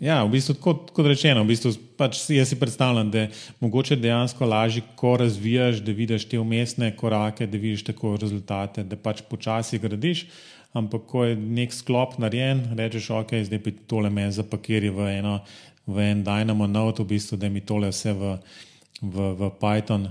Ja, 0.01 0.23
v 0.25 0.33
bistvu, 0.33 0.55
kot, 0.65 0.95
kot 0.97 1.05
rečeno, 1.05 1.43
v 1.45 1.53
bistvu, 1.53 1.75
pač 2.01 2.23
jaz 2.33 2.49
si 2.49 2.57
predstavljam, 2.57 3.11
da 3.13 3.27
je 3.27 3.33
mogoče 3.61 3.99
dejansko 4.01 4.47
lažje, 4.49 4.81
ko 4.97 5.19
razvijaš, 5.21 5.83
da 5.85 5.93
vidiš 5.93 6.25
te 6.31 6.41
umestne 6.41 6.89
korake, 6.97 7.45
da 7.45 7.61
vidiš 7.61 7.85
tako 7.91 8.15
rezultate, 8.17 8.87
da 8.89 8.97
pač 8.97 9.21
počasi 9.29 9.79
gradiš. 9.83 10.25
Ampak, 10.73 11.05
ko 11.11 11.27
je 11.27 11.35
nek 11.37 11.75
sklop 11.77 12.17
narejen, 12.23 12.63
rečeš, 12.79 13.11
ok, 13.19 13.35
zdaj 13.45 13.61
pa 13.61 13.75
tole 13.91 14.09
me 14.09 14.25
zapakiri 14.33 14.89
v, 14.89 15.11
eno, 15.19 15.41
v 15.85 16.07
en 16.15 16.25
Dynamo 16.25 16.71
Note, 16.71 17.03
v 17.05 17.11
bistvu, 17.13 17.37
da 17.37 17.51
mi 17.53 17.61
tole 17.61 17.91
vse 17.93 18.15
v, 18.17 18.33
v, 19.03 19.29
v 19.37 19.53
Python 19.61 20.09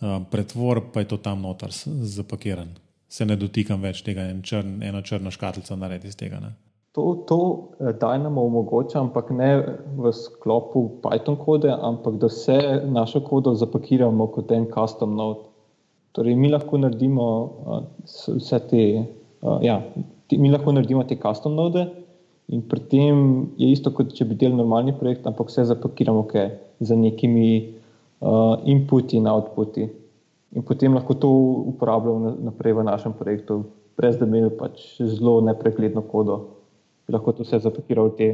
uh, 0.00 0.18
pretvor, 0.30 0.82
pa 0.92 1.00
je 1.00 1.08
to 1.12 1.16
tam 1.22 1.42
noter 1.42 1.72
zapakiran. 2.16 2.68
Se 3.08 3.24
ne 3.24 3.36
dotikam 3.36 3.82
več 3.82 4.02
tega, 4.04 4.28
en 4.28 4.42
črn, 4.44 4.82
eno 4.84 5.02
črno 5.02 5.30
škatlico 5.32 5.76
naredi 5.76 6.10
iz 6.12 6.16
tega. 6.16 6.40
Ne? 6.44 6.52
To, 6.98 7.24
to 7.28 7.68
eh, 7.80 7.92
Dynamo 8.00 8.42
omogoča, 8.48 9.00
ampak 9.00 9.30
ne 9.30 9.50
v 9.96 10.12
sklopu 10.12 11.00
Python 11.04 11.36
kode, 11.36 11.70
ampak 11.70 12.18
da 12.18 12.26
vse 12.26 12.58
našo 12.90 13.20
kodo 13.20 13.54
zapakiramo 13.54 14.26
kot 14.34 14.52
en 14.52 14.66
custom 14.72 15.14
node. 15.16 15.46
Torej, 16.16 16.34
mi 16.34 16.48
lahko 16.50 16.80
naredimo 16.80 17.24
uh, 17.44 17.82
vse 18.08 18.58
te, 18.70 18.84
uh, 19.44 19.58
ja, 19.62 19.78
te, 20.26 20.38
mi 20.40 20.50
lahko 20.50 20.72
naredimo 20.74 21.04
te 21.06 21.18
custom 21.20 21.54
node 21.54 21.84
in 22.48 22.64
pri 22.64 22.80
tem 22.90 23.18
je 23.60 23.68
isto, 23.70 23.92
kot 23.94 24.14
če 24.16 24.24
bi 24.24 24.38
delal 24.40 24.56
normalni 24.56 24.96
projekt, 24.96 25.28
ampak 25.28 25.52
vse 25.52 25.68
zapakiramo 25.68 26.24
okay, 26.24 26.56
z 26.80 26.96
nekimi 26.96 27.77
uh, 28.20 28.60
inputi 28.64 29.16
in 29.16 29.26
outputi. 29.26 29.88
In 30.56 30.62
potem 30.64 30.94
lahko 30.94 31.14
to 31.14 31.28
uporabljamo 31.74 32.36
naprej 32.50 32.72
v 32.72 32.84
našem 32.84 33.12
projektu, 33.12 33.64
brez 33.96 34.16
da 34.16 34.26
bi 34.26 34.38
imeli 34.38 34.54
pač 34.56 34.96
zelo 35.00 35.40
nepregledno 35.44 36.02
kodo 36.02 36.58
lahko 37.08 37.32
to 37.32 37.42
vse 37.42 37.58
zapakiral 37.58 38.12
v 38.12 38.16
te 38.16 38.28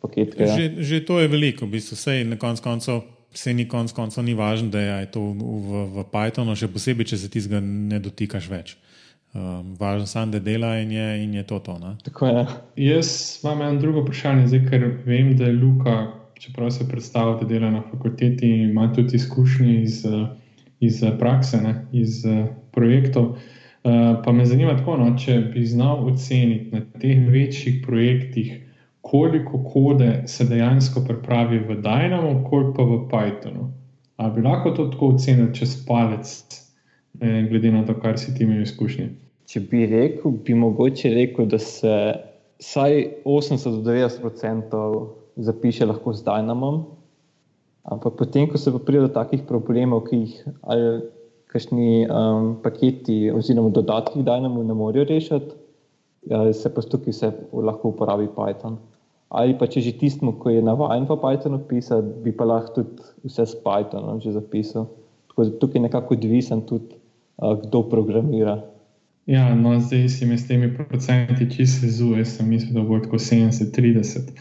pakete. 0.00 0.38
Ja. 0.38 0.54
Že, 0.54 0.80
že 0.80 0.96
to 1.04 1.20
je 1.20 1.26
veliko, 1.28 1.66
v 1.66 1.78
bistvu 1.78 1.98
vse 1.98 2.22
na 2.24 2.38
koncu 2.38 2.62
koncev. 2.62 3.02
Vse 3.30 3.54
ni 3.54 3.62
konc 3.70 3.92
koncev 3.94 4.26
ni 4.26 4.34
važno, 4.34 4.74
da 4.74 4.80
je 4.82 5.14
to 5.14 5.22
v, 5.22 5.86
v 5.94 5.96
Pythonu, 6.10 6.56
še 6.58 6.66
posebej, 6.66 7.14
če 7.14 7.16
se 7.22 7.28
ti 7.30 7.38
ga 7.46 7.60
ne 7.62 8.00
dotikaš 8.02 8.50
več. 8.50 8.74
Um, 9.30 9.78
važno 9.78 10.02
je 10.02 10.10
samo, 10.10 10.34
da 10.34 10.40
dela 10.42 10.72
in 10.82 10.90
je, 10.90 11.06
in 11.22 11.36
je 11.38 11.44
to. 11.46 11.60
to 11.62 11.78
Tako 12.10 12.26
je. 12.26 12.42
Jaz 12.90 13.38
imam 13.44 13.62
eno 13.62 13.78
drugo 13.78 14.02
vprašanje, 14.02 14.48
zdaj, 14.50 14.64
ker 14.66 14.88
vem, 15.06 15.36
da 15.38 15.46
je 15.46 15.54
Luka, 15.54 15.94
čeprav 16.40 16.70
se 16.70 16.88
predstavlja, 16.88 17.38
da 17.40 17.46
dela 17.46 17.70
na 17.70 17.82
fakulteti, 17.90 18.48
ima 18.48 18.92
tudi 18.94 19.16
izkušnje 19.16 19.82
iz, 19.82 20.04
iz 20.80 21.02
prakse, 21.18 21.60
ne, 21.62 21.74
iz 21.92 22.24
projektov. 22.72 23.36
Eh, 23.84 24.22
pa 24.24 24.32
me 24.32 24.44
zanima, 24.46 24.76
tako, 24.76 24.96
no, 24.96 25.12
če 25.18 25.38
bi 25.54 25.64
znal 25.66 26.04
oceniti 26.08 26.68
na 26.72 26.80
teh 27.00 27.28
večjih 27.28 27.82
projektih, 27.86 28.58
koliko 29.00 29.62
kode 29.64 30.22
se 30.26 30.44
dejansko 30.44 31.00
pripravi 31.08 31.58
v 31.58 31.76
Dynamo, 31.80 32.42
koliko 32.50 32.72
pa 32.76 32.82
v 32.82 32.98
Pythonu. 33.08 33.70
Ali 34.16 34.34
bi 34.34 34.42
lahko 34.44 34.74
to 34.76 34.90
tako 34.92 35.14
ocenil 35.14 35.52
čez 35.56 35.78
palec, 35.86 36.28
eh, 37.20 37.46
glede 37.48 37.72
na 37.72 37.86
to, 37.86 37.96
kar 38.00 38.18
si 38.18 38.34
ti 38.34 38.44
imel 38.44 38.62
izkušnje? 38.62 39.08
Če 39.48 39.60
bi 39.60 39.86
rekel, 39.86 40.36
bi 40.44 40.54
mogoče 40.54 41.14
rekel, 41.14 41.48
da 41.48 41.58
se 41.58 41.96
vsaj 42.60 43.06
80 43.24 43.80
do 43.80 43.92
90 43.92 44.24
odstotkov 44.24 45.19
zapiše 45.36 45.86
lahko 45.86 46.12
z 46.12 46.24
Dynamom. 46.24 46.84
Ampak 47.84 48.16
potem, 48.16 48.48
ko 48.48 48.58
se 48.58 48.70
pride 48.70 49.08
do 49.08 49.12
takih 49.12 49.42
problemov, 49.48 50.04
ki 50.10 50.16
jih 50.16 50.34
ali 50.62 51.00
kakšni 51.50 52.06
um, 52.06 52.54
paketi 52.62 53.30
oziroma 53.34 53.72
dodatki 53.74 54.22
Dynamo 54.22 54.62
ne 54.62 54.74
morejo 54.74 55.08
rešiti, 55.08 55.56
se 56.54 56.70
pa 56.74 56.82
tukaj 56.82 57.10
vse 57.10 57.32
lahko 57.52 57.90
uporabi 57.90 58.28
Python. 58.36 58.78
Ali 59.30 59.54
pa 59.58 59.66
če 59.66 59.80
že 59.80 59.94
tistmu, 59.98 60.34
ki 60.42 60.58
je 60.58 60.62
navaden 60.66 61.06
v 61.06 61.16
Pythonu 61.18 61.58
pisati, 61.66 62.22
bi 62.22 62.32
pa 62.34 62.44
lahko 62.44 62.82
tudi 62.82 63.02
vse 63.26 63.46
s 63.46 63.54
Pythonom 63.64 64.20
že 64.20 64.34
zapisal. 64.36 64.86
Tako 65.30 65.44
da 65.44 65.58
tukaj 65.58 65.78
je 65.78 65.86
nekako 65.86 66.14
odvisen 66.14 66.62
tudi, 66.66 66.94
uh, 67.38 67.56
kdo 67.62 67.82
programira. 67.90 68.60
Ja, 69.26 69.54
no, 69.54 69.78
zdaj 69.80 70.08
si 70.08 70.26
mi 70.26 70.38
s 70.38 70.48
temi 70.48 70.74
procenti 70.74 71.46
čisto 71.50 71.86
zuje, 71.86 72.24
sem 72.24 72.48
mislil, 72.48 72.74
da 72.74 72.82
bo 72.82 72.98
tako 72.98 73.18
70-30. 73.18 74.34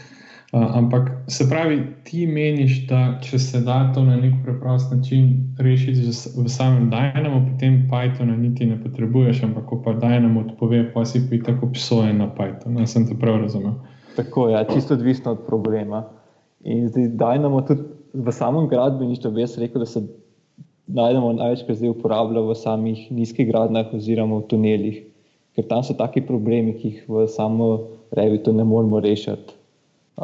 Ampak 0.52 1.12
se 1.28 1.46
pravi, 1.50 1.82
ti 2.04 2.26
meniš, 2.28 2.88
da 2.90 3.20
če 3.22 3.38
se 3.40 3.60
da 3.62 3.84
to 3.94 4.02
na 4.02 4.16
nek 4.18 4.34
preprost 4.44 4.90
način 4.92 5.28
rešiti 5.62 6.10
v 6.10 6.50
samem 6.50 6.88
Dynamo, 6.90 7.44
potem 7.52 7.84
Pythona 7.92 8.38
niti 8.38 8.66
ne 8.66 8.80
potrebuješ, 8.82 9.44
ampak 9.46 9.68
ko 9.70 9.78
pa 9.86 9.94
Dynamo 9.94 10.42
odpove, 10.48 10.88
pa 10.94 11.06
si 11.06 11.22
pa 11.30 11.38
tako 11.52 11.70
psojen 11.74 12.18
na 12.18 12.32
Python. 12.34 12.80
Jaz 12.82 12.96
sem 12.98 13.06
to 13.06 13.18
prav 13.20 13.38
razumel. 13.44 13.78
Tako 14.16 14.48
je, 14.48 14.56
ja, 14.58 14.64
čisto 14.66 14.98
odvisno 14.98 15.36
od 15.38 15.46
problema. 15.46 16.08
In 16.66 16.90
zdaj 16.90 17.14
Dynamo 17.22 17.62
tudi 17.68 17.86
v 18.14 18.34
samem 18.34 18.66
gradbeništvu, 18.74 19.32
bi 19.32 19.46
jaz 19.46 19.54
rekel, 19.62 19.86
da 19.86 19.86
se 19.86 20.02
Dynamo 20.88 21.36
največkrat 21.38 21.78
zdaj 21.78 21.94
uporablja 21.94 22.42
v 22.42 22.58
samih 22.58 23.06
nizkih 23.14 23.46
gradnjah 23.52 23.94
oziroma 23.94 24.42
v 24.42 24.50
tunelih, 24.50 24.98
ker 25.54 25.70
tam 25.70 25.86
so 25.86 25.94
taki 25.94 26.26
problemi, 26.26 26.74
ki 26.74 26.90
jih 26.90 27.06
v 27.06 27.30
samo 27.30 27.70
Revitu 28.18 28.50
ne 28.50 28.66
moremo 28.66 28.98
rešiti 28.98 29.59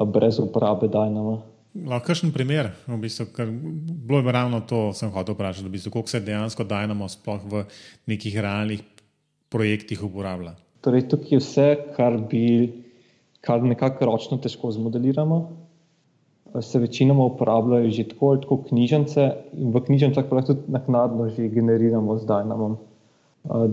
brez 0.03 0.39
uporabe 0.39 0.89
Dynama. 0.91 1.39
Lahko 1.75 2.15
še 2.15 2.29
en 2.29 2.31
primer, 2.31 2.69
v 2.87 2.97
bistvu, 3.03 3.27
ker 3.35 3.49
bilo 3.51 4.21
je 4.23 4.31
ravno 4.31 4.61
to, 4.63 4.93
sem 4.95 5.11
hotel 5.11 5.35
vprašati, 5.35 5.67
v 5.67 5.73
bistvu, 5.73 5.91
koliko 5.91 6.11
se 6.11 6.23
dejansko 6.23 6.63
Dynamo 6.63 7.09
sploh 7.11 7.41
v 7.51 7.65
nekih 8.07 8.37
realnih 8.39 8.83
projektih 9.51 9.99
uporablja. 10.07 10.55
Torej, 10.85 11.07
tukaj 11.11 11.35
je 11.35 11.41
vse, 11.41 11.67
kar 11.97 12.15
bi, 12.31 12.45
kar 13.43 13.63
nekako 13.63 14.07
ročno 14.07 14.39
težko 14.39 14.71
zmodeliramo. 14.71 15.39
Se 16.63 16.79
večinoma 16.79 17.25
uporabljajo 17.33 17.91
že 17.91 18.07
tako 18.13 18.31
ali 18.31 18.41
tako 18.45 18.57
knjižnice, 18.69 19.23
in 19.59 19.75
v 19.75 19.83
knjižnicah 19.83 20.29
pa 20.29 20.45
tudi 20.47 20.71
naknadno 20.71 21.27
že 21.27 21.51
generiramo 21.51 22.15
z 22.15 22.23
Dynamom. 22.29 22.79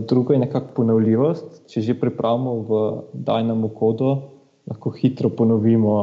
Drugo 0.03 0.35
je 0.35 0.43
nekako 0.43 0.75
ponovljivost. 0.75 1.63
Če 1.71 1.81
že 1.81 1.95
pripravimo 1.95 2.59
v 2.67 2.81
Dynamo 3.15 3.71
kodo, 3.71 4.32
lahko 4.69 4.93
hitro 4.95 5.29
ponovimo, 5.29 5.95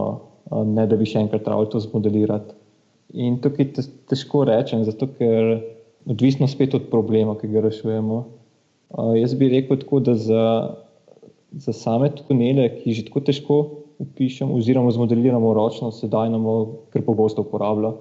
ne 0.67 0.87
da 0.87 0.97
bi 0.99 1.09
še 1.09 1.23
enkrat 1.25 1.45
trebali 1.47 1.71
to 1.73 1.81
zmodelirati. 1.81 2.57
In 3.21 3.41
tukaj 3.43 3.67
je 3.67 3.85
težko 4.11 4.45
rečem, 4.47 4.85
zato 4.87 5.09
ker 5.19 5.59
odvisno 6.11 6.47
spet 6.49 6.75
od 6.79 6.87
problema, 6.91 7.35
ki 7.39 7.51
ga 7.51 7.65
rešujemo. 7.67 8.21
Jaz 9.19 9.35
bi 9.39 9.51
rekel 9.51 9.81
tako, 9.83 10.01
da 10.07 10.15
za, 10.19 10.45
za 11.53 11.75
same 11.75 12.11
tunele, 12.15 12.69
ki 12.79 12.95
že 12.95 13.07
tako 13.09 13.25
težko 13.27 13.59
upišemo, 14.01 14.55
oziroma 14.57 14.93
zmodeliramo 14.95 15.53
ročno, 15.55 15.91
se 15.93 16.09
dajnamo, 16.09 16.55
ker 16.95 17.05
pogosto 17.05 17.45
uporablja. 17.45 17.93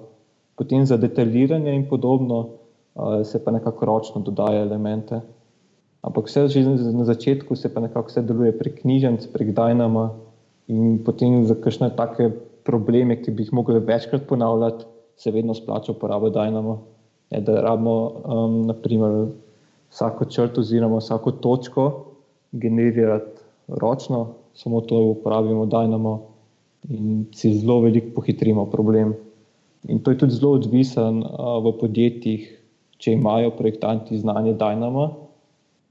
Potem 0.56 0.86
za 0.86 0.96
detaljiranje 1.00 1.74
in 1.74 1.86
podobno 1.88 2.46
se 3.24 3.38
pa 3.44 3.50
nekako 3.50 3.86
ročno 3.86 4.22
dodaja 4.24 4.64
elemente. 4.64 5.20
Ampak 6.00 6.28
vse 6.28 6.48
že 6.48 6.64
na 6.64 7.04
začetku 7.04 7.56
se 7.56 7.68
pa 7.68 7.80
nekako 7.80 8.08
vse 8.08 8.22
deluje 8.22 8.56
prek 8.56 8.80
knjižnic, 8.80 9.26
prek 9.32 9.52
Dynama, 9.56 10.10
In 10.70 11.02
potem 11.02 11.42
za 11.50 11.58
kakšne 11.58 11.90
take 11.98 12.30
probleme, 12.62 13.18
ki 13.18 13.34
bi 13.34 13.42
jih 13.46 13.54
mogli 13.56 13.80
večkrat 13.82 14.26
ponavljati, 14.30 14.86
se 15.20 15.30
vedno 15.34 15.54
splača 15.54 15.92
uporabiti 15.92 16.36
Dynamo. 16.38 16.76
Ne, 17.30 17.40
da 17.40 17.60
rabimo 17.60 17.96
um, 18.24 18.54
naprimer, 18.66 19.26
vsako 19.90 20.24
črto 20.24 20.62
oziroma 20.62 21.00
vsako 21.02 21.32
točko 21.42 21.84
generirati 22.52 23.42
ročno, 23.68 24.26
samo 24.54 24.80
to 24.80 25.00
uporabimo 25.10 25.66
Dynamo 25.66 26.18
in 26.88 27.26
si 27.34 27.52
zelo 27.58 27.80
veliko 27.80 28.14
pohitrimo 28.14 28.66
problem. 28.70 29.14
In 29.88 29.98
to 29.98 30.10
je 30.10 30.18
tudi 30.18 30.38
zelo 30.38 30.54
odvisen 30.58 31.22
uh, 31.22 31.58
v 31.64 31.74
podjetjih, 31.80 32.46
če 33.00 33.16
imajo 33.16 33.50
projektanti 33.58 34.18
znanje 34.18 34.54
Dynama 34.54 35.10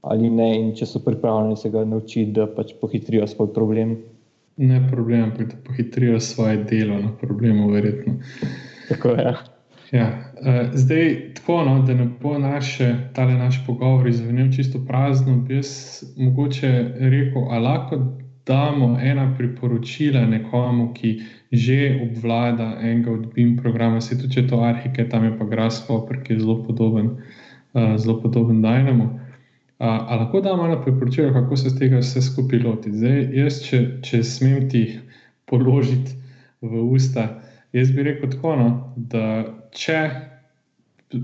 ali 0.00 0.30
ne, 0.32 0.54
in 0.56 0.70
če 0.72 0.86
so 0.88 1.00
pripravljeni 1.04 1.58
se 1.60 1.68
ga 1.70 1.84
naučiti, 1.84 2.32
da 2.32 2.46
pač 2.48 2.72
pohitrijo 2.80 3.26
svoj 3.28 3.50
problem 3.52 3.98
ne 4.60 4.88
problem, 4.90 5.22
ampak 5.22 5.46
da 5.46 5.56
pohitrijo 5.66 6.20
svoje 6.20 6.56
delo 6.64 6.98
na 6.98 7.16
problemu, 7.16 7.70
verjetno. 7.70 8.14
Tako 8.88 9.08
je. 9.08 9.34
Ja. 9.92 10.32
Uh, 10.40 10.70
zdaj, 10.72 11.34
tako, 11.34 11.64
no, 11.64 11.82
da 11.82 11.94
ne 11.94 12.08
bo 12.22 12.38
naše, 12.38 12.94
tale 13.14 13.34
naš 13.34 13.66
pogovor 13.66 14.08
izvenel 14.08 14.52
čisto 14.52 14.78
prazno, 14.86 15.36
bi 15.36 15.54
jaz 15.54 16.02
mogoče 16.16 16.92
rekel, 16.98 17.42
ali 17.50 17.64
lahko 17.64 17.98
damo 18.46 18.98
ena 19.02 19.34
priporočila 19.38 20.26
nekomu, 20.26 20.92
ki 20.94 21.20
že 21.52 21.98
obvlada 22.02 22.78
enega 22.82 23.12
od 23.12 23.34
BIM 23.34 23.56
programa, 23.56 24.00
se 24.00 24.18
tudi 24.18 24.34
če 24.34 24.46
to 24.46 24.60
arhike, 24.62 25.08
tam 25.08 25.24
je 25.24 25.38
pa 25.38 25.44
Grasshopper, 25.44 26.22
ki 26.22 26.32
je 26.32 26.40
zelo 26.40 26.62
podoben, 26.62 27.10
uh, 27.72 27.96
zelo 27.96 28.20
podoben 28.20 28.62
Dynamo. 28.62 29.10
Uh, 29.80 29.86
Ali 29.86 30.20
lahko 30.20 30.40
da 30.40 30.56
malo 30.56 30.82
priporočilo, 30.82 31.32
kako 31.32 31.56
se 31.56 31.78
tega 31.78 31.98
vse 31.98 32.20
skupaj 32.22 32.58
loti? 32.58 32.90
Zdaj, 32.92 33.20
jaz, 33.32 33.62
če, 33.64 33.78
če 34.04 34.18
smem 34.28 34.66
ti 34.68 34.82
položiti 35.48 36.12
v 36.60 36.82
usta, 36.92 37.24
jaz 37.72 37.88
bi 37.96 38.04
rekel 38.04 38.28
tako, 38.34 38.52
no, 38.60 38.68
da 38.96 39.24
če 39.72 40.02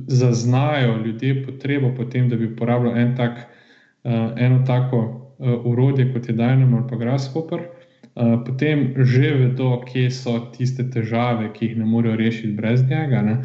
zaznajo 0.09 0.97
ljudje 1.05 1.43
potrebo 1.45 1.93
po 1.99 2.09
tem, 2.09 2.31
da 2.33 2.41
bi 2.41 2.49
uporabljali 2.49 3.03
en 3.03 3.15
tak, 3.17 3.45
uh, 3.45 4.33
eno 4.41 4.65
tako 4.67 5.03
uh, 5.05 5.61
urodje, 5.69 6.09
kot 6.15 6.29
je 6.29 6.35
Dynamo 6.35 6.81
ali 6.81 6.89
pa 6.89 6.97
Grasshopper, 6.97 7.61
uh, 7.61 8.39
potem 8.47 8.95
že 8.97 9.35
vedo, 9.37 9.75
kje 9.85 10.09
so 10.11 10.39
tiste 10.57 10.89
težave, 10.91 11.53
ki 11.53 11.69
jih 11.75 11.77
ne 11.83 11.85
morejo 11.85 12.17
rešiti 12.17 12.57
brez 12.57 12.89
njega. 12.89 13.21
Ne? 13.23 13.37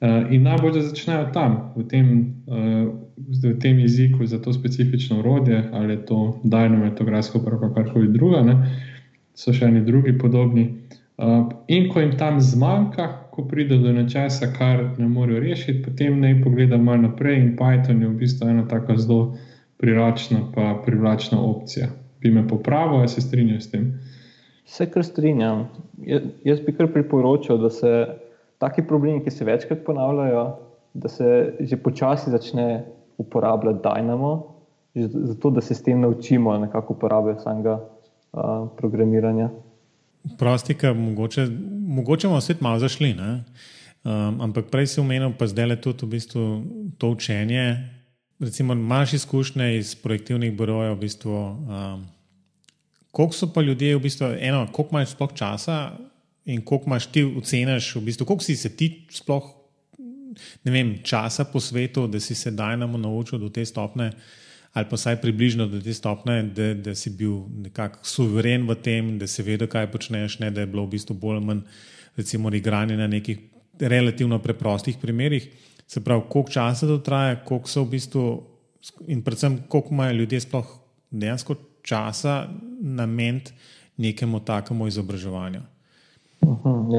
Uh, 0.00 0.32
in 0.32 0.48
najbolj, 0.48 0.78
da 0.80 0.86
začnejo 0.88 1.28
tam, 1.36 1.60
v 1.76 1.84
tem, 1.92 2.14
uh, 2.48 3.04
v 3.16 3.58
tem 3.60 3.78
jeziku, 3.78 4.26
za 4.26 4.38
to 4.38 4.52
specifično 4.52 5.18
urodje, 5.18 5.64
ali 5.72 5.92
je 5.92 6.06
to 6.06 6.40
dajnometografsko, 6.44 7.40
ali 7.46 7.74
karkoli 7.74 8.08
druga, 8.08 8.42
ne? 8.42 8.56
so 9.36 9.52
še 9.52 9.68
eni 9.68 9.82
drugi 9.84 10.18
podobni. 10.18 10.68
In 11.68 11.88
ko 11.92 12.00
jim 12.00 12.12
tam 12.16 12.40
zmanjka, 12.40 13.08
ko 13.32 13.44
pride 13.48 13.76
do 13.80 13.92
nečesa, 13.92 14.48
kar 14.52 14.82
ne 14.98 15.08
morejo 15.08 15.40
rešiti, 15.40 15.82
potem 15.84 16.20
naj 16.20 16.40
pogleda 16.44 16.78
malo 16.80 17.08
naprej. 17.08 17.40
In 17.40 17.50
Python 17.56 18.00
je 18.00 18.08
v 18.08 18.16
bistvu 18.20 18.48
ena 18.48 18.64
tako 18.68 18.96
zelo 18.96 19.20
priročna, 19.80 20.40
pa 20.54 20.74
privlačna 20.84 21.40
opcija. 21.40 21.88
Bi 22.20 22.32
me 22.32 22.46
popravil, 22.48 23.04
ali 23.04 23.12
se 23.12 23.20
strinjam 23.20 23.60
s 23.60 23.70
tem? 23.70 23.90
Se 24.64 24.88
kar 24.90 25.04
strinjam. 25.04 25.66
Jaz, 26.04 26.22
jaz 26.44 26.60
bi 26.64 26.72
kar 26.76 26.88
priporočil, 26.92 27.60
da 27.60 27.70
se 27.70 27.92
taki 28.58 28.84
problemi, 28.88 29.20
ki 29.24 29.30
se 29.30 29.44
večkrat 29.44 29.84
ponavljajo, 29.84 30.46
da 30.94 31.08
se 31.12 31.32
že 31.60 31.76
počasi 31.76 32.32
začne 32.32 32.84
uporabljati 33.18 33.78
Dynamo, 33.84 34.42
zato 34.94 35.50
da 35.50 35.60
se 35.60 35.74
s 35.74 35.82
tem 35.82 36.00
naučimo 36.00 36.58
nekako 36.58 36.92
uporabljati 36.92 37.42
samega 37.42 37.80
uh, 38.32 38.68
programiranja. 38.76 39.50
Prostika, 40.38 40.94
mogoče, 40.94 41.46
mogoče 41.88 42.28
bomo 42.28 42.40
svet 42.40 42.60
malo 42.60 42.78
zašli. 42.78 43.14
Um, 43.14 44.40
ampak 44.40 44.70
prej 44.70 44.86
si 44.86 45.00
omenil, 45.00 45.32
pa 45.38 45.46
zdaj 45.46 45.66
le 45.66 45.76
tudi 45.80 46.06
v 46.06 46.08
bistvu 46.08 46.42
to 46.98 47.10
učenje. 47.10 47.76
Recimo, 48.38 48.72
imaš 48.72 49.12
izkušnje 49.12 49.78
iz 49.78 49.94
projektivnih 49.94 50.52
birojev, 50.56 50.94
v 50.94 51.00
bistvu, 51.00 51.34
um, 51.34 52.06
koliko 53.10 53.34
so 53.34 53.48
pa 53.52 53.60
ljudje, 53.60 53.96
v 53.96 54.00
bistvu, 54.00 54.26
eno, 54.40 54.66
koliko 54.72 54.96
imaš 54.96 55.14
sploh 55.16 55.32
časa 55.34 55.78
in 56.44 56.64
koliko 56.64 56.86
imaš 56.86 57.06
ti 57.06 57.24
oceniš, 57.24 57.94
v 57.96 58.04
bistvu, 58.10 58.26
koliko 58.26 58.44
si 58.44 58.56
se 58.56 58.76
ti 58.76 59.06
sploh 59.10 59.42
vem, 60.64 60.98
časa 61.02 61.44
po 61.44 61.60
svetu, 61.60 62.06
da 62.06 62.20
si 62.20 62.34
se 62.34 62.50
dajnamo 62.50 62.98
naučil 62.98 63.38
do 63.38 63.48
te 63.48 63.64
stopne 63.64 64.12
ali 64.76 64.84
pa 64.90 64.96
vsaj 64.96 65.16
približno 65.20 65.66
do 65.66 65.78
te 65.80 65.94
stopne, 65.94 66.42
da, 66.52 66.74
da 66.74 66.94
si 66.94 67.10
bil 67.10 67.46
nekako 67.62 68.04
suveren 68.04 68.66
v 68.68 68.74
tem, 68.84 69.14
da 69.18 69.24
si 69.26 69.40
vedel, 69.42 69.70
kaj 69.72 69.86
počneš, 69.88 70.36
ne 70.42 70.50
da 70.52 70.60
je 70.60 70.68
bilo 70.68 70.84
v 70.84 70.92
bistvu 70.92 71.16
bolj 71.16 71.38
ali 71.38 71.46
manj, 71.46 71.62
recimo, 72.16 72.52
igranje 72.52 72.96
na 72.96 73.06
nekih 73.08 73.38
relativno 73.80 74.38
preprostih 74.38 74.98
primerih. 75.00 75.48
Se 75.88 76.04
pravi, 76.04 76.26
koliko 76.28 76.52
časa 76.52 76.86
to 76.86 76.98
traja, 76.98 77.38
koliko 77.44 77.72
so 77.72 77.86
v 77.86 77.90
bistvu, 77.94 78.26
in 79.08 79.22
predvsem, 79.24 79.62
koliko 79.68 79.96
imajo 79.96 80.18
ljudje 80.20 80.40
sploh 80.44 80.76
dejansko 81.10 81.56
časa 81.82 82.36
nameniti 82.80 83.56
nekemu 83.96 84.40
takemu 84.44 84.88
izobraževanju. 84.92 85.62
Uh 86.40 86.52
mhm, 86.52 86.92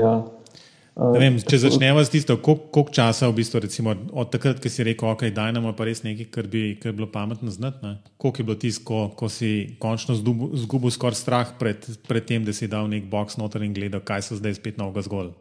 ja. 0.97 1.19
Vem, 1.21 1.37
če 1.37 1.59
začnemo 1.61 2.01
s 2.01 2.09
tisto, 2.09 2.37
koliko, 2.41 2.71
koliko 2.73 2.93
časa 2.97 3.29
v 3.29 3.37
bistvu, 3.37 3.61
recimo, 3.63 3.93
od 4.17 4.31
takrat, 4.33 4.61
ko 4.61 4.71
si 4.71 4.85
rekel, 4.87 5.09
ok, 5.13 5.27
daj 5.35 5.53
nam 5.53 5.67
pa 5.77 5.85
res 5.85 6.01
nekaj, 6.05 6.29
kar 6.33 6.49
bi, 6.49 6.63
kar 6.81 6.93
bi 6.93 7.03
bilo 7.03 7.09
pametno 7.13 7.53
znati. 7.53 7.83
Ne? 7.85 7.97
Koliko 8.17 8.41
je 8.41 8.47
bilo 8.47 8.57
tisto, 8.57 8.85
ko, 8.87 9.01
ko 9.17 9.29
si 9.29 9.51
končno 9.81 10.17
zgubil 10.17 10.93
skoraj 10.93 11.19
strah 11.19 11.51
pred, 11.59 11.85
pred 12.09 12.25
tem, 12.25 12.47
da 12.47 12.55
si 12.55 12.69
dal 12.71 12.89
nek 12.89 13.05
box 13.11 13.37
noter 13.37 13.65
in 13.65 13.75
gledal, 13.77 14.01
kaj 14.01 14.25
so 14.25 14.39
zdaj 14.39 14.57
spet 14.57 14.81
novega 14.81 15.05
zgolj. 15.05 15.35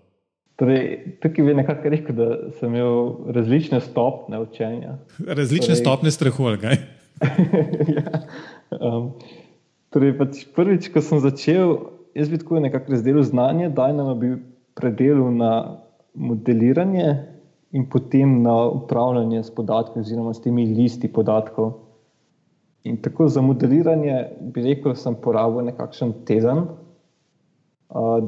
Torej, 0.56 0.84
tukaj 1.20 1.44
bi 1.44 1.54
nekako 1.56 1.92
rekel, 1.92 2.16
da 2.16 2.26
sem 2.56 2.72
imel 2.72 3.32
različne 3.36 3.80
stopne 3.84 4.40
učenja. 4.40 4.96
Različne 5.20 5.74
torej, 5.74 5.82
stopne 5.82 6.12
strahu, 6.12 6.46
ali 6.48 6.60
kaj? 6.60 6.78
ja. 7.96 8.22
um, 8.80 9.10
torej, 9.92 10.14
pač 10.16 10.44
prvič, 10.56 10.88
ko 10.92 11.04
sem 11.04 11.20
začel, 11.20 11.74
jaz 12.16 12.32
bi 12.32 12.40
tako 12.40 12.60
nekako 12.64 12.92
razdelil 12.96 13.24
znanje, 13.28 13.68
daj 13.76 13.92
nam 13.96 14.12
bi 14.20 14.32
predelil 14.76 15.32
na 15.32 15.80
modeliranje 16.14 17.16
in 17.72 17.88
potem 17.90 18.42
na 18.42 18.54
upravljanje 18.68 19.42
s 19.42 19.50
podatki, 19.50 20.00
oziroma 20.00 20.34
s 20.34 20.40
temi 20.44 20.66
listi 20.66 21.08
podatkov. 21.12 21.72
In 22.84 23.00
tako 23.02 23.28
za 23.28 23.42
modeliranje 23.42 24.20
bi 24.54 24.62
rekel, 24.62 24.94
sem 24.94 25.16
porabil 25.18 25.66
nekakšen 25.72 26.12
teden, 26.28 26.66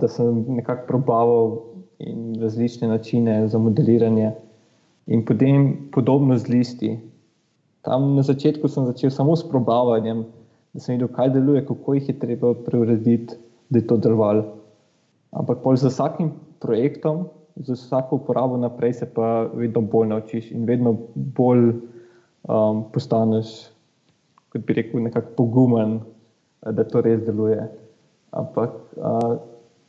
da 0.00 0.08
sem 0.08 0.44
nekako 0.58 0.86
probaval 0.88 1.56
različne 2.40 2.88
načine 2.88 3.46
za 3.48 3.58
modeliranje, 3.58 4.32
in 5.06 5.24
potem 5.24 5.88
podobno 5.92 6.36
z 6.36 6.48
listi. 6.48 6.90
Tam 7.82 8.14
na 8.16 8.22
začetku 8.22 8.68
sem 8.68 8.86
začel 8.86 9.10
samo 9.10 9.36
s 9.36 9.46
probavanjem, 9.48 10.26
da 10.74 10.80
sem 10.80 10.98
videl, 10.98 11.08
kaj 11.08 11.32
deluje, 11.38 11.64
kako 11.66 11.94
jih 11.94 12.08
je 12.08 12.18
treba 12.18 12.52
preurediti, 12.54 13.38
da 13.70 13.78
je 13.78 13.86
to 13.86 13.96
delovalo. 13.96 14.57
Ampak 15.36 15.60
z 15.76 15.92
vsakim 15.92 16.32
projektom, 16.60 17.28
z 17.56 17.76
vsako 17.76 18.16
uporabo 18.16 18.56
naprej, 18.56 18.92
se 18.92 19.06
pa 19.06 19.50
vedno 19.54 19.80
bolj 19.80 20.08
naučiš 20.08 20.50
in 20.52 20.64
vedno 20.64 20.96
bolj 21.14 21.74
um, 22.48 22.84
postaneš, 22.92 23.68
kot 24.48 24.64
bi 24.64 24.78
rekel, 24.78 25.02
nekako 25.02 25.34
pogumen, 25.36 26.00
da 26.62 26.84
to 26.84 27.02
res 27.04 27.20
deluje. 27.26 27.60
Ampak 28.32 28.72
uh, 28.96 29.36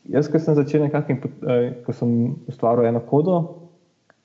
jaz, 0.09 0.27
ko 0.27 0.39
sem 0.39 0.57
začel 0.57 0.83
nekako, 0.87 1.29
uh, 1.45 1.71
ko 1.85 1.95
sem 1.95 2.35
ustvaril 2.51 2.89
eno 2.89 2.99
kodo, 2.99 3.39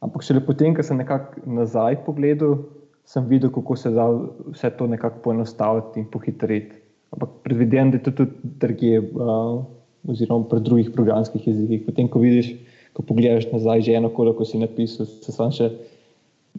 ampak 0.03 0.25
šele 0.27 0.43
potem, 0.43 0.75
ko 0.75 0.83
sem 0.83 0.99
nekako 0.99 1.45
nazaj 1.47 2.01
pogledal, 2.09 2.65
sem 3.05 3.29
videl, 3.29 3.53
kako 3.53 3.77
se 3.77 3.93
da 3.93 4.09
vse 4.51 4.73
to 4.79 4.89
nekako 4.89 5.21
poenostaviti 5.29 6.01
in 6.01 6.09
pohitriti. 6.11 6.81
Ampak 7.15 7.45
predvidevam, 7.45 7.93
da 7.93 8.01
je 8.01 8.07
to 8.09 8.13
tudi 8.25 8.57
drugje. 8.59 8.99
Uh, 9.15 9.84
oziroma 10.09 10.49
pri 10.49 10.61
drugih 10.61 10.93
programskih 10.95 11.47
jezikih. 11.49 11.83
Potem, 11.87 12.09
ko 12.09 12.21
vidiš, 12.23 12.55
ko 12.93 13.03
pogledaš 13.03 13.49
nazaj, 13.53 13.83
že 13.89 13.99
eno 13.99 14.13
kolo, 14.13 14.35
ko 14.37 14.45
si 14.45 14.61
napisal, 14.61 15.07
se 15.07 15.33
sam 15.33 15.53
še 15.55 15.71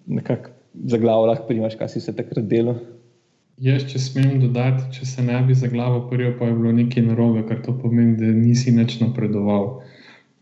nekako 0.08 0.52
za 0.84 0.98
glavo 0.98 1.26
lahko 1.26 1.48
primaš, 1.48 1.78
kaj 1.80 1.94
si 1.94 2.02
se 2.02 2.16
takrat 2.16 2.48
delal. 2.52 2.80
Jaz, 3.64 3.86
če 3.88 4.00
smem 4.04 4.40
dodati, 4.42 4.90
če 4.92 5.06
se 5.08 5.24
ne 5.24 5.38
bi 5.48 5.56
za 5.56 5.70
glavo 5.72 6.02
prijel, 6.10 6.34
pa 6.40 6.50
je 6.50 6.56
bilo 6.58 6.74
nekaj 6.76 7.06
narobe, 7.06 7.46
kar 7.48 7.62
to 7.64 7.72
pomeni, 7.80 8.18
da 8.20 8.28
nisi 8.36 8.74
več 8.76 8.98
napredoval. 9.00 9.70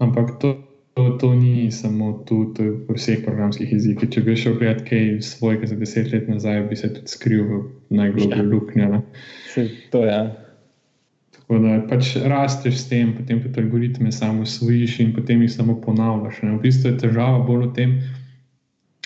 Ampak 0.01 0.31
to, 0.41 0.55
to, 0.97 1.05
to 1.21 1.29
ni 1.37 1.69
samo 1.71 2.15
tu, 2.25 2.47
to 2.57 2.65
je 2.65 2.71
v 2.87 2.97
vseh 2.97 3.21
programskih 3.25 3.69
jezikih. 3.75 4.09
Če 4.15 4.25
bi 4.25 4.37
šel 4.39 4.57
gledati 4.57 4.87
kaj 4.89 5.05
svojega 5.29 5.69
za 5.69 5.77
deset 5.77 6.09
let 6.15 6.25
nazaj, 6.31 6.63
bi 6.71 6.79
se 6.79 6.89
tudi 6.95 7.13
skril 7.13 7.45
v 7.45 7.61
najgloblje 7.93 8.41
ja. 8.41 8.49
luknje. 8.49 8.89
To 9.93 10.01
je. 10.01 10.09
Ja. 10.09 10.42
Tako 11.43 11.59
da 11.59 11.87
pač 11.89 12.15
rasteš 12.23 12.77
s 12.79 12.89
tem, 12.89 13.11
potem 13.17 13.41
pa 13.43 13.61
algoritme 13.61 14.11
samo 14.11 14.41
usvojiš 14.41 14.99
in 14.99 15.13
potem 15.13 15.41
jih 15.41 15.51
samo 15.51 15.81
ponavljaš. 15.81 16.41
Ne. 16.41 16.53
V 16.55 16.61
bistvu 16.63 16.93
je 16.93 16.99
težava 17.01 17.41
bolj 17.43 17.65
v 17.65 17.73
tem, 17.75 17.95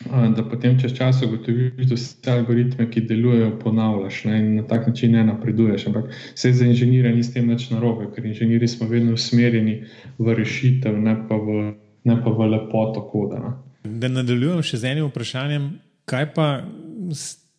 da 0.05 0.43
potem 0.45 0.77
čez 0.77 0.93
čas 0.93 1.23
ugotoviš, 1.25 1.87
da 1.89 1.97
vse 1.97 2.31
algoritme, 2.31 2.85
ki 2.91 3.01
delujejo, 3.09 3.55
ponavljaš 3.63 4.19
ne, 4.29 4.37
in 4.39 4.51
na 4.59 4.67
tak 4.69 4.85
način 4.87 5.17
ne 5.17 5.23
napreduješ. 5.25 5.87
Ampak 5.89 6.13
vse 6.35 6.53
za 6.53 6.65
inženirje 6.65 7.15
ni 7.15 7.23
s 7.23 7.33
tem 7.33 7.49
več 7.49 7.71
narobe, 7.73 8.11
ker 8.13 8.25
inženirji 8.25 8.69
smo 8.75 8.87
vedno 8.87 9.17
usmerjeni 9.17 9.79
v 10.19 10.37
rešitev, 10.37 11.01
ne 11.01 11.17
pa 11.29 11.41
v, 11.41 11.73
ne 12.05 12.19
pa 12.21 12.35
v 12.37 12.51
lepoto 12.53 13.01
koda. 13.09 13.41
Ne. 13.41 13.97
Da 13.97 14.13
nadaljujem 14.13 14.61
še 14.61 14.77
z 14.77 14.93
enim 14.93 15.09
vprašanjem, 15.09 15.67
kaj 16.05 16.29
pa, 16.37 16.47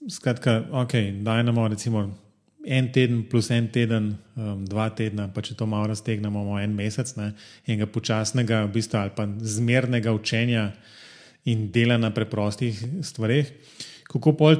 skratka, 0.06 0.60
ok, 0.86 0.96
daj 1.26 1.42
nam 1.50 1.66
recimo 1.66 2.06
en 2.66 2.92
teden 2.92 3.22
plus 3.30 3.50
en 3.50 3.68
teden, 3.70 4.16
um, 4.36 4.64
dva 4.66 4.88
tedna, 4.90 5.28
pa 5.32 5.42
če 5.44 5.54
to 5.58 5.66
malo 5.66 5.90
raztegnemo, 5.92 6.42
imamo 6.42 6.58
en 6.60 6.74
mesec 6.74 7.14
ne, 7.16 7.32
enega 7.66 7.86
počasnega, 7.90 8.64
v 8.66 8.72
bistvu, 8.74 8.98
ali 9.00 9.14
pa 9.16 9.28
zmernega 9.40 10.12
učenja 10.16 10.72
in 11.48 11.68
dela 11.72 11.96
na 12.00 12.10
preprostih 12.14 12.80
stvareh. 13.06 13.52
Kako 14.08 14.34
pol 14.36 14.58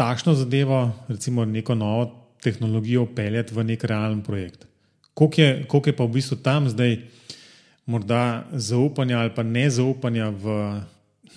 takšno 0.00 0.34
zadevo, 0.34 0.82
recimo 1.08 1.44
neko 1.44 1.76
novo 1.78 2.10
tehnologijo, 2.42 3.06
peljati 3.14 3.54
v 3.54 3.66
nek 3.72 3.84
realen 3.84 4.22
projekt? 4.26 4.66
Koliko 5.14 5.40
je, 5.40 5.64
koliko 5.68 5.90
je 5.90 5.96
pa 5.96 6.04
v 6.04 6.14
bistvu 6.16 6.40
tam 6.42 6.68
zdaj 6.68 6.96
morda 7.86 8.46
zaupanja 8.52 9.18
ali 9.20 9.32
pa 9.34 9.42
nezaupanja 9.42 10.30
v 10.30 10.56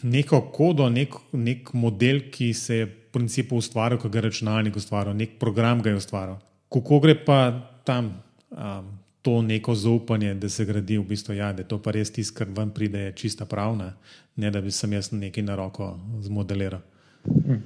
neko 0.03 0.41
kodo, 0.53 0.89
nek, 0.89 1.15
nek 1.31 1.73
model, 1.73 2.21
ki 2.31 2.53
se 2.53 2.77
je 2.83 2.87
principu 3.13 3.61
ustvaril, 3.61 3.99
kot 4.01 4.15
je 4.15 4.21
računalnik 4.21 4.75
ustvaril, 4.75 5.13
nek 5.13 5.37
program 5.39 5.81
ga 5.81 5.93
je 5.93 6.01
ustvaril. 6.01 6.35
Kako 6.73 6.99
gre 6.99 7.15
pa 7.25 7.39
tam 7.85 8.09
um, 8.49 8.89
to 9.21 9.41
neko 9.41 9.75
zaupanje, 9.75 10.33
da 10.33 10.49
se 10.49 10.65
gradi 10.65 10.97
v 10.97 11.05
bistvu, 11.07 11.35
ja, 11.37 11.53
da 11.53 11.61
je 11.61 11.67
to 11.67 11.77
pa 11.81 11.93
res 11.95 12.11
tisto, 12.11 12.35
kar 12.37 12.49
vam 12.51 12.73
pride, 12.73 12.99
je 13.07 13.11
čista 13.21 13.45
pravna, 13.45 13.93
ne 14.35 14.51
da 14.51 14.61
bi 14.61 14.71
sem 14.71 14.93
jaz 14.93 15.11
nekaj 15.13 15.45
na 15.45 15.55
roko 15.55 15.93
zmodeliral. 16.25 16.81
Hmm. 17.23 17.61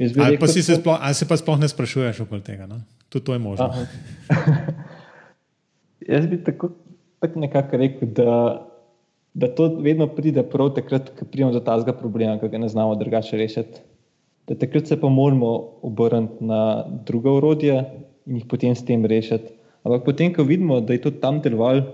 Ali, 0.00 0.38
se 0.48 0.74
sploh, 0.74 0.98
ali 1.00 1.14
se 1.14 1.28
pa 1.28 1.36
sploh 1.36 1.58
ne 1.60 1.68
sprašuješ 1.68 2.20
okoli 2.24 2.42
tega? 2.42 2.66
No? 2.66 2.80
Tudi 3.08 3.24
to 3.24 3.32
je 3.32 3.38
možno. 3.38 3.70
jaz 6.14 6.26
bi 6.26 6.38
tako, 6.44 6.70
tako 7.20 7.40
nekako 7.40 7.76
rekel, 7.76 8.08
da, 8.16 8.34
da 9.34 9.48
to 9.54 9.68
vedno 9.80 10.06
pride 10.06 10.42
prav 10.42 10.74
takrat, 10.74 11.10
ko 11.18 11.24
pridemo 11.24 11.52
do 11.52 11.60
tazga 11.60 11.92
problema, 11.96 12.38
ki 12.40 12.48
ga 12.48 12.58
ne 12.58 12.68
znamo 12.68 12.94
drugače 13.00 13.36
rešiti 13.36 13.84
da 14.50 14.58
takrat 14.58 14.88
se 14.90 14.98
pa 15.00 15.08
moramo 15.08 15.78
obrniti 15.86 16.44
na 16.44 16.84
druga 17.06 17.30
urodja 17.30 17.84
in 18.26 18.40
jih 18.40 18.46
potem 18.50 18.74
s 18.74 18.82
tem 18.84 19.04
rešiti. 19.06 19.52
Ampak 19.86 20.04
potem, 20.04 20.32
ko 20.34 20.42
vidimo, 20.42 20.80
da 20.80 20.92
je 20.92 21.04
to 21.04 21.10
tam 21.22 21.38
delovalo, 21.40 21.84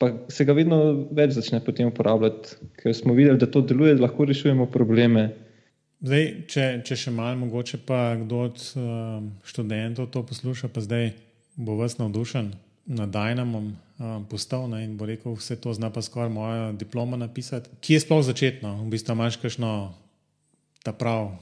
pa 0.00 0.10
se 0.28 0.44
ga 0.44 0.56
vedno 0.56 1.06
več 1.14 1.36
začne 1.38 1.60
potem 1.64 1.88
uporabljati, 1.88 2.56
ker 2.82 2.96
smo 2.96 3.14
videli, 3.14 3.38
da 3.38 3.46
to 3.46 3.62
deluje, 3.62 3.94
da 3.94 4.08
lahko 4.08 4.26
rešujemo 4.26 4.66
probleme. 4.72 5.28
Zdaj, 6.02 6.26
če, 6.50 6.64
če 6.88 6.96
še 6.96 7.12
malo, 7.14 7.38
mogoče 7.44 7.78
pa 7.86 8.16
kdo 8.18 8.40
od 8.48 8.58
uh, 8.58 9.20
študentov 9.46 10.08
to 10.10 10.24
posluša, 10.26 10.72
pa 10.72 10.82
zdaj 10.82 11.12
bo 11.60 11.76
vas 11.78 11.98
navdušen 12.00 12.50
nad 12.90 13.12
Dynamom 13.14 13.68
uh, 13.70 14.16
postal 14.26 14.66
ne, 14.72 14.82
in 14.88 14.96
bo 14.98 15.06
rekel, 15.06 15.36
vse 15.38 15.60
to 15.60 15.76
zna 15.76 15.92
pa 15.94 16.02
skoraj 16.02 16.32
moja 16.32 16.72
diploma 16.74 17.20
napisati. 17.20 17.70
Kje 17.84 18.00
je 18.00 18.02
sploh 18.02 18.24
začetno? 18.24 18.80
V 18.82 18.88
bistvu 18.96 19.14
imaš 19.14 19.38
kakšno 19.38 19.92
ta 20.82 20.96
prav 20.96 21.36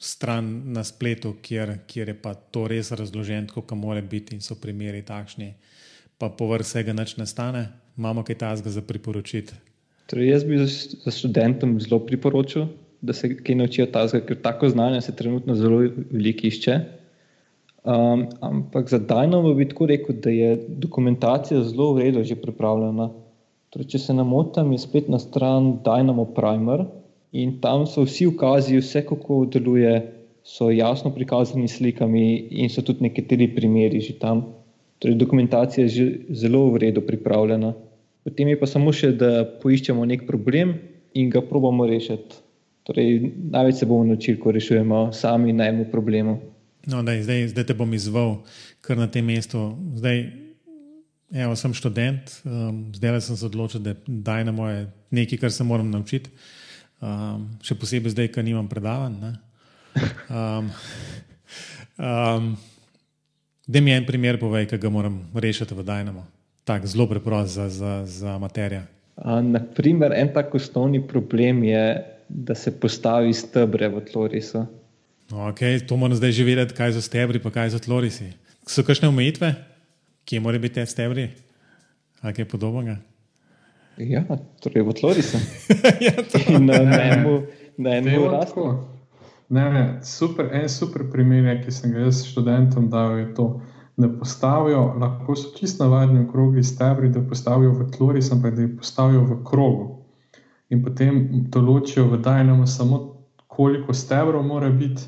stran 0.00 0.72
na 0.72 0.84
spletu, 0.84 1.34
kjer, 1.42 1.76
kjer 1.86 2.08
je 2.08 2.16
pa 2.22 2.32
to 2.34 2.64
res 2.68 2.88
razloženo, 2.96 3.52
kako 3.52 3.76
mora 3.76 4.00
biti 4.00 4.34
in 4.34 4.40
so 4.40 4.56
primeri 4.56 5.02
takšni, 5.04 5.52
pa 6.18 6.32
povrh 6.32 6.64
vsega 6.64 6.96
nič 6.96 7.18
ne 7.20 7.28
stane 7.28 7.68
imamo 8.00 8.24
kaj 8.24 8.38
tasga 8.40 8.70
za 8.70 8.82
priporočiti? 8.82 9.54
Torej, 10.08 10.30
jaz 10.32 10.44
bi 10.44 10.58
za 10.58 11.12
študentom 11.12 11.76
zelo 11.80 12.00
priporočil, 12.06 12.70
da 13.00 13.12
se 13.12 13.28
kaj 13.36 13.58
naučijo 13.60 13.86
tasga, 13.92 14.22
ker 14.24 14.40
tako 14.42 14.68
znanje 14.72 15.00
se 15.04 15.16
trenutno 15.16 15.54
zelo 15.54 15.84
veliko 16.10 16.48
išče. 16.48 16.78
Um, 17.84 18.26
ampak 18.44 18.88
za 18.88 18.98
Dynamo 18.98 19.54
bi 19.56 19.68
tako 19.68 19.86
rekel, 19.86 20.16
da 20.24 20.30
je 20.30 20.56
dokumentacija 20.68 21.62
zelo 21.64 21.92
v 21.94 22.06
redu 22.06 22.24
že 22.24 22.36
pripravljena. 22.40 23.10
Torej, 23.70 23.86
če 23.92 23.98
se 23.98 24.16
namotam, 24.16 24.72
je 24.72 24.80
spet 24.82 25.08
na 25.08 25.20
stran 25.22 25.78
Dynamo 25.84 26.26
Primer 26.34 26.84
in 27.32 27.60
tam 27.60 27.86
so 27.86 28.04
vsi 28.04 28.26
ukazi, 28.26 28.78
vse 28.78 29.04
kako 29.06 29.44
deluje, 29.52 29.94
so 30.44 30.70
jasno 30.70 31.14
prikazani 31.14 31.68
s 31.68 31.76
slikami 31.76 32.36
in 32.50 32.68
so 32.68 32.82
tudi 32.82 33.04
nekateri 33.06 33.48
primeri 33.54 34.00
že 34.00 34.18
tam. 34.18 34.42
Torej, 34.98 35.16
dokumentacija 35.16 35.84
je 35.84 35.88
že 35.88 36.06
zelo 36.30 36.70
v 36.70 36.76
redu 36.76 37.00
pripravljena. 37.00 37.72
Potem 38.24 38.48
je 38.48 38.60
pa 38.60 38.66
samo 38.66 38.92
še, 38.92 39.12
da 39.16 39.44
poiščemo 39.62 40.04
nek 40.04 40.26
problem 40.26 40.74
in 41.14 41.30
ga 41.30 41.40
probamo 41.40 41.86
rešiti. 41.86 42.36
Torej, 42.84 43.32
največ 43.52 43.80
se 43.80 43.86
bomo 43.86 44.04
naučili, 44.04 44.40
ko 44.40 44.52
rešujemo 44.52 45.12
sami 45.12 45.52
na 45.52 45.68
enem 45.68 45.88
problemu. 45.90 46.38
No, 46.88 47.02
daj, 47.04 47.22
zdaj, 47.22 47.48
zdaj 47.52 47.64
te 47.68 47.74
bom 47.76 47.92
izval, 47.94 48.40
kar 48.80 48.96
na 48.96 49.06
tem 49.06 49.24
mestu. 49.24 49.76
Zdaj, 49.96 50.24
evo, 51.32 51.56
sem 51.56 51.74
študent, 51.76 52.32
um, 52.44 52.86
zdaj 52.96 53.20
sem 53.20 53.36
se 53.36 53.46
odločil, 53.46 53.84
da 53.84 53.94
daj 54.06 54.44
na 54.48 54.52
moje 54.52 54.88
nekaj, 55.12 55.38
kar 55.44 55.52
se 55.52 55.64
moram 55.64 55.90
naučiti. 55.92 56.32
Um, 57.00 57.46
še 57.64 57.74
posebej 57.80 58.12
zdaj, 58.12 58.28
ker 58.34 58.44
nimam 58.44 58.68
predavanj. 58.68 59.36
Um, 60.30 60.68
um, 61.98 62.52
Da 63.70 63.80
mi 63.80 63.92
en 63.94 64.02
primer 64.06 64.34
povej, 64.40 64.64
ki 64.66 64.78
ga 64.82 64.90
moram 64.90 65.20
rešiti 65.30 65.76
v 65.78 65.84
Dynamo. 65.86 66.24
Tako 66.66 66.88
zelo 66.90 67.06
preprost 67.06 67.54
za, 67.54 67.68
za, 67.70 67.92
za 68.02 68.38
materijo. 68.38 68.82
Naprimer, 69.46 70.10
en 70.16 70.32
tak 70.34 70.54
osnovni 70.54 70.98
problem 71.06 71.62
je, 71.64 71.84
da 72.28 72.54
se 72.54 72.72
postavi 72.74 73.34
stebre 73.34 73.88
v 73.88 74.02
tlorisu. 74.10 74.64
Okay, 75.30 75.78
to 75.86 75.94
moram 75.96 76.18
zdaj 76.18 76.34
že 76.34 76.44
vedeti, 76.44 76.74
kaj 76.74 76.98
so 76.98 77.02
stebri, 77.04 77.38
pa 77.38 77.54
kaj 77.54 77.70
so 77.70 77.78
tlorisi. 77.78 78.32
So 78.66 78.82
kakšne 78.82 79.06
omejitve, 79.06 79.54
kje 80.26 80.42
morajo 80.42 80.66
biti 80.66 80.82
te 80.82 80.86
stebri, 80.86 81.28
kaj 82.18 82.50
podobnega? 82.50 82.98
Ja, 84.08 84.24
torej 84.64 84.82
v 84.82 84.92
tlorisu. 84.96 85.36
ja, 86.06 86.12
to 86.24 86.38
je 86.40 86.58
na 86.60 87.96
enem 87.96 88.24
rastu. 88.30 88.78
Ne, 89.48 89.70
ne, 89.72 89.98
super, 90.02 90.48
en 90.52 90.68
super 90.68 91.04
primer, 91.12 91.44
je, 91.44 91.56
ki 91.64 91.72
sem 91.74 91.92
ga 91.92 92.06
jaz 92.06 92.22
študentom 92.24 92.86
dal, 92.90 93.18
je 93.18 93.26
to, 93.34 93.46
da 94.00 94.08
postavijo, 94.08 94.94
lahko 95.00 95.34
so 95.36 95.50
čisto 95.56 95.84
navadni 95.84 96.22
okrogi 96.24 96.62
stebri, 96.62 97.08
da 97.08 97.20
postavijo 97.20 97.72
v 97.72 97.88
tlori, 97.90 98.22
ampak 98.32 98.54
da 98.54 98.62
jih 98.62 98.76
postavijo 98.78 99.24
v 99.26 99.40
krogu. 99.44 99.88
In 100.70 100.84
potem 100.84 101.18
določijo 101.50 102.06
v 102.12 102.20
Dajnemu 102.22 102.66
samo, 102.66 103.00
koliko 103.46 103.94
stebrov 103.94 104.46
mora 104.46 104.70
biti, 104.70 105.02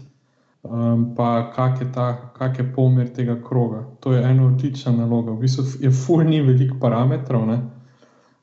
um, 0.63 1.15
pa 1.17 1.53
kak 1.55 1.81
je, 1.81 1.93
ta, 1.95 2.33
kak 2.35 2.59
je 2.59 2.67
pomer 2.75 3.09
tega 3.15 3.39
kroga. 3.49 3.85
To 4.01 4.13
je 4.13 4.25
ena 4.27 4.47
odlična 4.47 4.93
naloga. 4.93 5.33
V 5.33 5.47
bistvu 5.47 5.65
je 5.81 5.91
ful 5.91 6.25
ni 6.27 6.43
veliko 6.43 6.77
parametrov, 6.81 7.47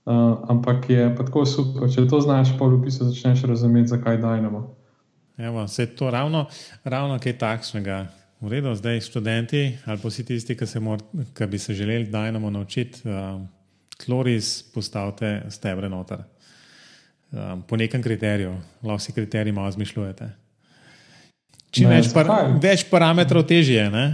uh, 0.09 0.49
ampak 0.49 0.89
je 0.89 1.05
pa 1.15 1.23
tako 1.23 1.45
super. 1.45 1.89
Če 1.93 2.07
to 2.09 2.19
znaš, 2.21 2.55
pa 2.57 2.65
v 2.65 2.81
bistvu 2.81 3.11
začneš 3.13 3.45
razumeti, 3.45 3.93
zakaj 3.93 4.17
Dajnemo. 4.17 4.65
Evo, 5.37 5.67
se 5.67 5.85
je 5.85 5.95
to 5.95 6.09
ravno, 6.11 6.47
ravno 6.83 7.19
kaj 7.19 7.37
takšnega. 7.37 8.07
V 8.39 8.47
redu, 8.47 8.71
zdaj 8.75 9.01
študenti 9.03 9.77
ali 9.85 9.99
pa 9.99 10.07
vsi 10.07 10.23
tisti, 10.25 10.55
ki, 10.55 10.65
se 10.67 10.79
mor, 10.79 10.99
ki 11.35 11.45
bi 11.47 11.59
se 11.59 11.73
želeli 11.73 12.07
Dynamo 12.07 12.49
naučiti, 12.49 13.03
uh, 13.03 13.41
kloris 14.05 14.63
postavite 14.73 15.45
stebre 15.49 15.89
noter. 15.89 16.23
Um, 17.31 17.61
po 17.61 17.77
nekem 17.77 18.01
kriteriju, 18.01 18.55
lahko 18.83 18.99
si 18.99 19.13
kriterij 19.13 19.51
malo 19.51 19.71
zmišljujete. 19.71 20.29
Čim 21.71 21.89
ne, 21.89 21.99
več, 21.99 22.13
par, 22.13 22.31
več 22.61 22.87
parametrov, 22.89 23.43
težje 23.45 23.75
je. 23.77 23.89
Ne? 23.93 24.05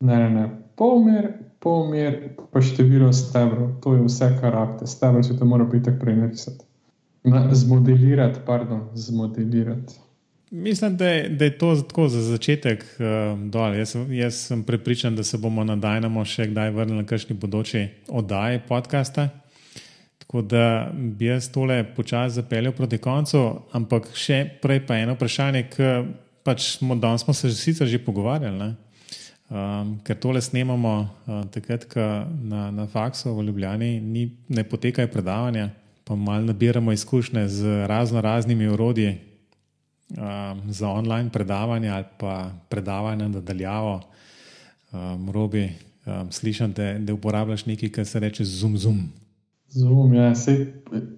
ne, 0.00 0.16
ne, 0.18 0.30
ne. 0.30 0.44
Polmer, 0.76 1.30
polmer, 1.64 2.20
pa 2.52 2.60
število 2.62 3.12
stebrov, 3.12 3.80
to 3.82 3.96
je 3.96 4.04
vse 4.04 4.30
karakter. 4.40 4.88
Stebre 4.88 5.22
se 5.22 5.38
te 5.38 5.44
mora 5.44 5.64
biti 5.64 5.88
tako 5.88 6.04
prej 6.04 6.16
narisati. 6.16 6.64
Zmodelirati, 7.52 8.40
pardon, 8.46 8.88
zmodelirati. 8.94 9.94
Mislim, 10.50 10.96
da 10.96 11.08
je, 11.08 11.28
da 11.28 11.44
je 11.44 11.58
to 11.58 11.76
tako 11.76 12.08
za 12.08 12.20
začetek 12.22 12.84
uh, 12.84 13.40
dol. 13.50 13.74
Jaz, 13.74 13.96
jaz 14.10 14.34
sem 14.34 14.62
prepričan, 14.62 15.16
da 15.16 15.24
se 15.24 15.38
bomo 15.38 15.64
na 15.64 15.76
Dajnamo 15.76 16.24
še 16.24 16.46
kdaj 16.52 16.70
vrnili 16.70 17.02
na 17.02 17.06
kakšni 17.08 17.34
bodoči 17.34 17.88
oddaji 18.08 18.60
podcasta. 18.68 19.28
Tako 20.18 20.42
da 20.42 20.92
bi 20.94 21.26
jaz 21.26 21.48
tole 21.50 21.80
počasi 21.96 22.34
zapeljal 22.34 22.72
proti 22.72 22.98
koncu, 22.98 23.40
ampak 23.72 24.12
še 24.14 24.44
prej 24.62 24.84
pa 24.86 25.00
eno 25.02 25.16
vprašanje, 25.18 25.64
ki 25.74 25.90
pač 26.46 26.68
smo 26.76 26.94
danes 26.94 27.26
se 27.32 27.50
sicer 27.50 27.88
že 27.88 27.98
pogovarjali. 28.04 28.74
Um, 29.44 29.98
ker 30.00 30.16
tole 30.16 30.40
snemamo 30.40 30.94
uh, 31.04 31.42
takrat, 31.52 31.84
ko 31.84 32.00
na, 32.48 32.70
na 32.72 32.86
faksu 32.88 33.34
v 33.36 33.42
Ljubljani 33.44 34.00
ni, 34.00 34.30
ne 34.48 34.64
potekajo 34.64 35.10
predavanja, 35.12 35.68
pa 36.04 36.16
malo 36.16 36.48
nabiramo 36.48 36.92
izkušnje 36.92 37.48
z 37.48 37.86
razno 37.86 38.20
raznimi 38.24 38.68
urodji, 38.68 39.18
um, 40.16 40.62
za 40.72 40.88
online 40.88 41.30
predavanje 41.30 41.90
ali 41.90 42.04
pa 42.18 42.50
predavanje 42.68 43.28
nadaljavo. 43.28 44.00
Um, 44.92 45.30
Robi, 45.30 45.72
um, 46.06 46.32
slišim, 46.32 46.72
da, 46.72 46.98
da 46.98 47.14
uporabljaš 47.14 47.66
nekaj, 47.66 47.88
kar 47.88 48.06
se 48.06 48.20
reče 48.20 48.44
zoom. 48.44 48.78
zoom. 48.78 49.08
Zoom, 49.68 50.14
ja, 50.14 50.34
sej, 50.34 50.66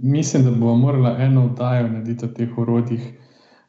mislim, 0.00 0.44
da 0.44 0.50
bomo 0.50 0.74
morali 0.74 1.22
eno 1.22 1.44
oddajo 1.44 1.88
narediti 1.88 2.24
o 2.24 2.28
teh 2.28 2.58
urodjih 2.58 3.18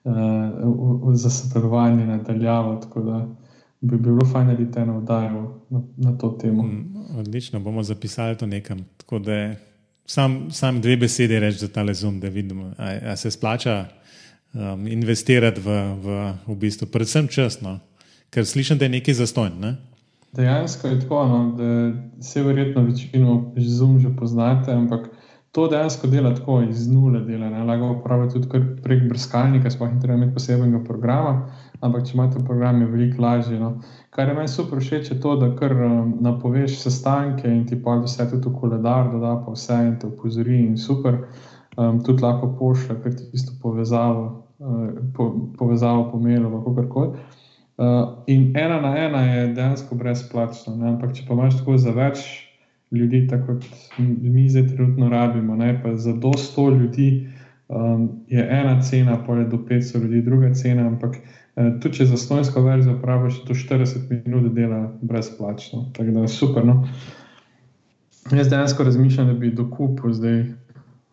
uh, 0.04 1.14
za 1.14 1.30
sodelovanje 1.30 2.06
nadaljavo. 2.06 2.76
Tako 2.76 3.02
da 3.02 3.28
bi 3.82 3.98
bilo 3.98 4.26
fajn 4.26 4.48
narediti 4.48 4.80
eno 4.80 4.98
oddajo 4.98 5.62
na, 5.70 5.82
na 5.98 6.18
to 6.18 6.30
temo. 6.42 6.64
Mm, 6.64 6.96
odlično, 7.18 7.60
bomo 7.60 7.84
zapisali 7.84 8.38
to 8.38 8.46
nekam. 8.46 8.86
Sam, 10.06 10.52
sam 10.52 10.82
dve 10.82 10.98
besede 10.98 11.40
reči 11.40 11.58
za 11.58 11.68
ta 11.68 11.94
zoom, 11.94 12.20
da 12.20 12.28
vidimo, 12.28 12.72
ali 12.78 13.18
se 13.18 13.32
splača 13.32 13.86
um, 14.54 14.88
investirati 14.88 15.62
v, 15.62 15.70
v, 16.04 16.34
v 16.48 16.56
bistvu, 16.56 16.88
predvsem 16.88 17.28
časno, 17.28 17.80
ker 18.30 18.46
slišim, 18.46 18.78
da 18.78 18.86
je 18.86 18.90
nekaj 18.90 19.14
zastojn. 19.14 19.60
Ne? 19.60 19.76
Dejansko 20.32 20.88
je 20.88 21.00
tako, 21.00 21.26
no, 21.28 21.40
da 21.58 22.24
se 22.24 22.44
verjetno 22.44 22.82
večino 22.84 23.54
zum 23.58 24.00
že 24.00 24.10
poznate, 24.20 24.72
ampak 24.72 25.10
to 25.52 25.68
dejansko 25.68 26.08
dela 26.08 26.36
tako 26.36 26.62
iz 26.70 26.88
nule. 26.88 27.20
Dela, 27.26 27.50
Lahko 27.64 27.92
uporabljate 28.00 28.42
tudi 28.42 28.60
prek 28.84 29.08
brskalnika, 29.10 29.72
sploh 29.72 29.94
ne 29.94 30.02
treba 30.02 30.18
imeti 30.18 30.34
posebnega 30.34 30.84
programa, 30.84 31.50
ampak 31.82 32.08
če 32.08 32.18
imate 32.18 32.44
program, 32.46 32.82
je 32.82 32.88
veliko 32.88 33.22
lažje. 33.22 33.60
No. 33.60 33.76
Kar 34.10 34.30
je 34.30 34.38
meni 34.38 34.52
super 34.52 34.82
všeč, 34.82 35.12
je 35.12 35.20
to, 35.22 35.36
da 35.42 35.52
kar 35.56 35.76
um, 35.76 36.16
napoveš 36.22 36.80
sestanke 36.82 37.50
in 37.52 37.66
ti 37.68 37.78
pa 37.84 38.00
vse 38.02 38.30
tudi 38.32 38.50
v 38.50 38.60
koledar, 38.62 39.12
da 39.14 39.22
da 39.22 39.36
pa 39.46 39.54
vse 39.54 39.84
in 39.86 39.96
te 40.02 40.08
upozori 40.08 40.64
in 40.66 40.78
super. 40.78 41.24
Um, 41.78 42.02
tudi 42.04 42.26
lahko 42.26 42.56
pošlje, 42.60 43.02
ker 43.04 43.16
ti 43.16 43.30
isto 43.38 43.54
povezavo 43.62 44.48
Eh, 44.60 44.90
po, 45.14 45.50
povezavo 45.58 46.12
po 46.12 46.20
mailu, 46.20 46.64
kako 46.66 46.90
koli. 46.90 47.10
Uh, 47.78 48.24
in 48.28 48.58
ena 48.58 48.82
na 48.82 48.98
ena 48.98 49.22
je 49.22 49.54
dejansko 49.54 49.96
brezplačno. 49.96 50.76
Ne? 50.76 50.88
Ampak, 50.88 51.14
če 51.14 51.26
pa 51.28 51.34
imaš 51.34 51.60
tako 51.60 51.76
za 51.78 51.92
več 51.94 52.24
ljudi, 52.92 53.28
tako 53.30 53.60
kot 53.60 54.00
mi 54.00 54.48
zdaj 54.50 54.72
trenutno 54.72 55.10
rabimo, 55.10 55.56
ne? 55.56 55.76
pa 55.84 55.94
za 55.96 56.14
do 56.14 56.32
100 56.34 56.66
ljudi 56.80 57.28
um, 57.68 58.10
je 58.28 58.48
ena 58.50 58.82
cena, 58.82 59.20
pa 59.28 59.36
je 59.38 59.46
do 59.46 59.62
500 59.70 60.02
ljudi 60.02 60.22
druga 60.26 60.50
cena. 60.58 60.88
Ampak 60.88 61.20
uh, 61.22 61.37
tudi 61.58 61.98
če 61.98 62.06
za 62.06 62.18
stojnsko 62.22 62.62
verzijo 62.62 63.00
praviš, 63.02 63.42
to 63.48 63.56
40 63.58 64.12
minut 64.26 64.52
dela 64.54 64.84
brezplačno. 65.02 65.88
Tako 65.96 66.12
da 66.12 66.26
je 66.26 66.28
super. 66.28 66.66
No? 66.66 66.84
Jaz 68.32 68.50
dejansko 68.50 68.84
razmišljam, 68.84 69.28
da 69.28 69.34
bi 69.34 69.52
dokupil 69.52 70.14
zdaj 70.14 70.44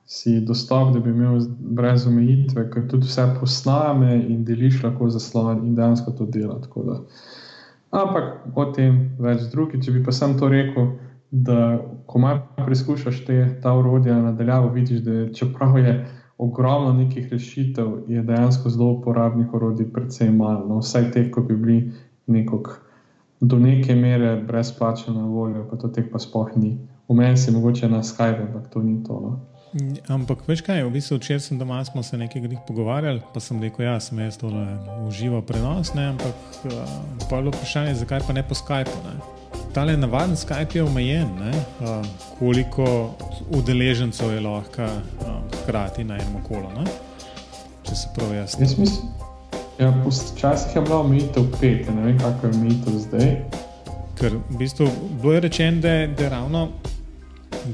si 0.07 0.41
dostop, 0.41 0.93
da 0.93 1.01
bi 1.01 1.11
imel 1.11 1.39
brez 1.59 2.07
omejitve, 2.07 2.67
ker 2.71 2.85
tudi 2.91 3.09
vse 3.09 3.25
posname 3.39 4.19
in 4.29 4.45
deliš 4.45 4.83
lahko 4.83 5.09
zaslon 5.11 5.65
in 5.65 5.75
dejansko 5.79 6.13
to 6.19 6.27
dela. 6.27 6.61
Ampak 7.95 8.59
o 8.59 8.67
tem 8.77 8.99
več 9.23 9.47
drugi. 9.53 9.81
Če 9.81 9.95
bi 9.95 10.03
pa 10.05 10.13
sem 10.13 10.37
to 10.39 10.51
rekel, 10.53 10.91
da 11.31 11.79
ko 12.07 12.21
malo 12.21 12.65
preizkušaš 12.67 13.23
ta 13.63 13.73
urodja 13.75 14.19
nadaljavo, 14.23 14.69
vidiš, 14.75 15.01
da 15.07 15.33
čeprav 15.33 15.79
je 15.79 15.95
ogromno 16.39 16.93
nekih 16.93 17.33
rešitev, 17.33 17.93
je 18.09 18.23
dejansko 18.23 18.71
zelo 18.71 18.91
uporabnih 18.93 19.55
orodij, 19.55 19.87
predvsem 19.93 20.37
malo. 20.37 20.67
No, 20.69 20.79
vsaj 20.83 21.11
teh, 21.13 21.31
ko 21.31 21.41
bi 21.41 21.57
bili 21.57 21.93
nekog, 22.27 22.81
do 23.41 23.59
neke 23.59 23.95
mere 23.95 24.37
brezplačno 24.43 25.15
na 25.15 25.27
voljo, 25.27 25.67
pa 25.71 25.77
to 25.77 25.89
teh 25.89 26.05
pa 26.13 26.19
spoh 26.19 26.51
ni. 26.57 26.79
V 27.09 27.15
meni 27.15 27.37
si 27.37 27.53
mogoče 27.53 27.89
na 27.89 28.03
Skype, 28.03 28.47
ampak 28.49 28.71
to 28.73 28.83
ni 28.83 29.03
to. 29.05 29.21
No. 29.21 29.41
Ampak 30.09 30.47
veš 30.47 30.63
kaj, 30.63 30.85
v 30.87 30.91
bistvu 30.95 31.19
včeraj 31.19 31.41
sem 31.41 31.59
doma, 31.59 31.85
smo 31.85 32.03
se 32.03 32.19
nekaj 32.19 32.43
njih 32.47 32.63
pogovarjali, 32.67 33.21
pa 33.35 33.41
sem 33.41 33.63
rekel, 33.63 33.87
ja, 33.87 33.99
sem 34.01 34.19
jaz 34.19 34.39
to 34.39 34.51
užival 35.09 35.43
prenos, 35.43 35.95
ne, 35.95 36.07
ampak 36.15 36.35
uh, 36.71 37.49
vprašanje 37.51 37.91
je, 37.91 38.03
zakaj 38.07 38.23
pa 38.27 38.33
ne 38.33 38.47
po 38.49 38.55
Skypeu. 38.55 39.03
Ne? 39.05 39.19
Tale 39.75 39.97
navaden 39.97 40.37
Skype 40.37 40.77
je 40.77 40.83
omejen, 40.83 41.29
uh, 41.81 42.07
koliko 42.39 43.15
udeležencev 43.51 44.33
je 44.33 44.41
lahko 44.41 44.83
uh, 44.83 44.91
hkrati 45.63 46.05
na 46.05 46.15
enem 46.15 46.43
kolu. 46.49 46.71
Če 47.83 47.95
se 47.95 48.09
prav 48.15 48.35
jaz. 48.35 48.55
Jaz 48.61 48.79
mislim, 48.79 49.09
ja, 49.79 49.91
včasih 50.07 50.77
je 50.77 50.83
bilo 50.83 51.01
omejitev 51.01 51.51
pet, 51.61 51.89
ne 51.91 52.03
vem, 52.03 52.19
kako 52.19 52.47
je 52.47 52.53
omejitev 52.55 52.99
zdaj. 53.09 53.35
Ker 54.21 54.37
v 54.51 54.59
bistvu 54.59 54.87
bilo 55.23 55.35
je 55.35 55.41
rečeno, 55.41 55.81
da, 55.81 55.95
da 56.07 56.25
je 56.25 56.31
ravno 56.31 56.69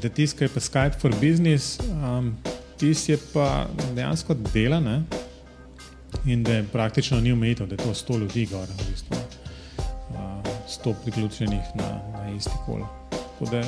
da 0.03 0.09
tiskaj 0.09 0.49
pa 0.49 0.61
Skype 0.61 1.01
for 1.01 1.13
business, 1.21 1.81
um, 1.81 2.37
tisti 2.79 3.13
je 3.13 3.19
pa 3.35 3.67
dejansko 3.95 4.35
dela 4.55 4.81
ne? 4.81 5.03
in 6.27 6.43
da 6.43 6.53
je 6.53 6.65
praktično 6.73 7.21
ni 7.21 7.33
omejitev, 7.33 7.67
da 7.67 7.75
je 7.75 7.85
to 7.85 7.95
100 7.95 8.19
ljudi, 8.19 8.47
gor, 8.47 8.67
v 8.79 8.91
bistvu, 8.91 9.17
100 10.71 10.95
priključenih 11.03 11.75
na, 11.75 11.89
na 12.13 12.31
isti 12.37 12.57
kol. 12.67 12.81
Tako 13.11 13.51
da 13.51 13.63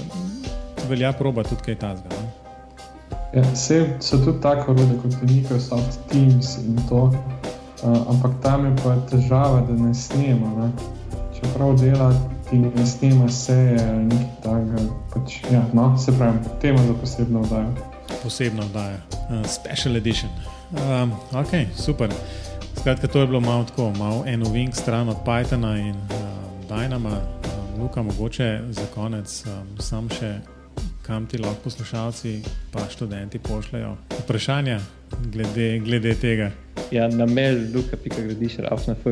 velja 0.88 1.12
proba 1.12 1.42
tudi 1.42 1.62
kaj 1.64 1.78
tazga. 1.78 2.08
Ja, 3.34 3.42
vse 3.52 3.96
so 4.00 4.18
tudi 4.24 4.40
tako 4.42 4.72
rode, 4.72 4.98
kot 5.02 5.12
je 5.12 5.34
Microsoft 5.34 5.98
Teams 6.10 6.56
in 6.58 6.78
to, 6.88 7.02
uh, 7.02 7.98
ampak 8.08 8.32
tam 8.42 8.66
je 8.66 8.76
pa 8.84 8.96
težava, 9.10 9.60
da 9.60 9.72
ne 9.72 9.94
snema. 9.94 10.52
Ne? 10.58 10.70
Čeprav 11.34 11.76
dela 11.80 12.12
ki 12.52 12.58
ne 12.58 12.86
snema 12.86 13.28
seje 13.28 13.80
ali 13.88 14.04
nekaj 14.04 14.36
takega. 14.42 14.82
Pač, 15.14 15.36
ja, 15.52 15.62
no, 15.72 15.98
se 15.98 16.12
pravi, 16.12 16.38
tema 16.60 16.84
za 16.84 16.94
posebno 17.00 17.40
oddajo. 17.40 17.72
Posebno 18.22 18.62
oddajo, 18.62 18.98
uh, 19.12 19.46
special 19.48 19.96
edition. 19.96 20.30
Um, 20.72 21.12
ok, 21.32 21.52
super. 21.76 22.12
Skratka, 22.80 23.08
to 23.08 23.20
je 23.20 23.26
bilo 23.26 23.40
malo 23.40 23.64
tako, 23.64 23.92
malo 23.98 24.24
eno 24.26 24.46
wing 24.46 24.72
stran 24.72 25.08
od 25.08 25.16
Pythona 25.24 25.78
in 25.80 25.96
Dynama. 26.72 27.10
Um, 27.10 27.82
Luka, 27.82 28.02
mogoče 28.02 28.60
za 28.70 28.86
konec 28.94 29.44
um, 29.46 29.52
sam 29.80 30.08
še. 30.10 30.40
Kam 31.02 31.26
ti 31.26 31.38
lahko 31.38 31.60
poslušalci, 31.64 32.42
pa 32.72 32.80
študenti 32.88 33.38
pošljajo 33.38 33.96
vprašanja 34.22 34.80
glede, 35.32 35.78
glede 35.84 36.14
tega? 36.14 36.50
Ja, 36.90 37.08
na 37.08 37.26
mail, 37.26 37.58
luka.gradiš, 37.74 38.56
rafna.uni.si 38.64 39.10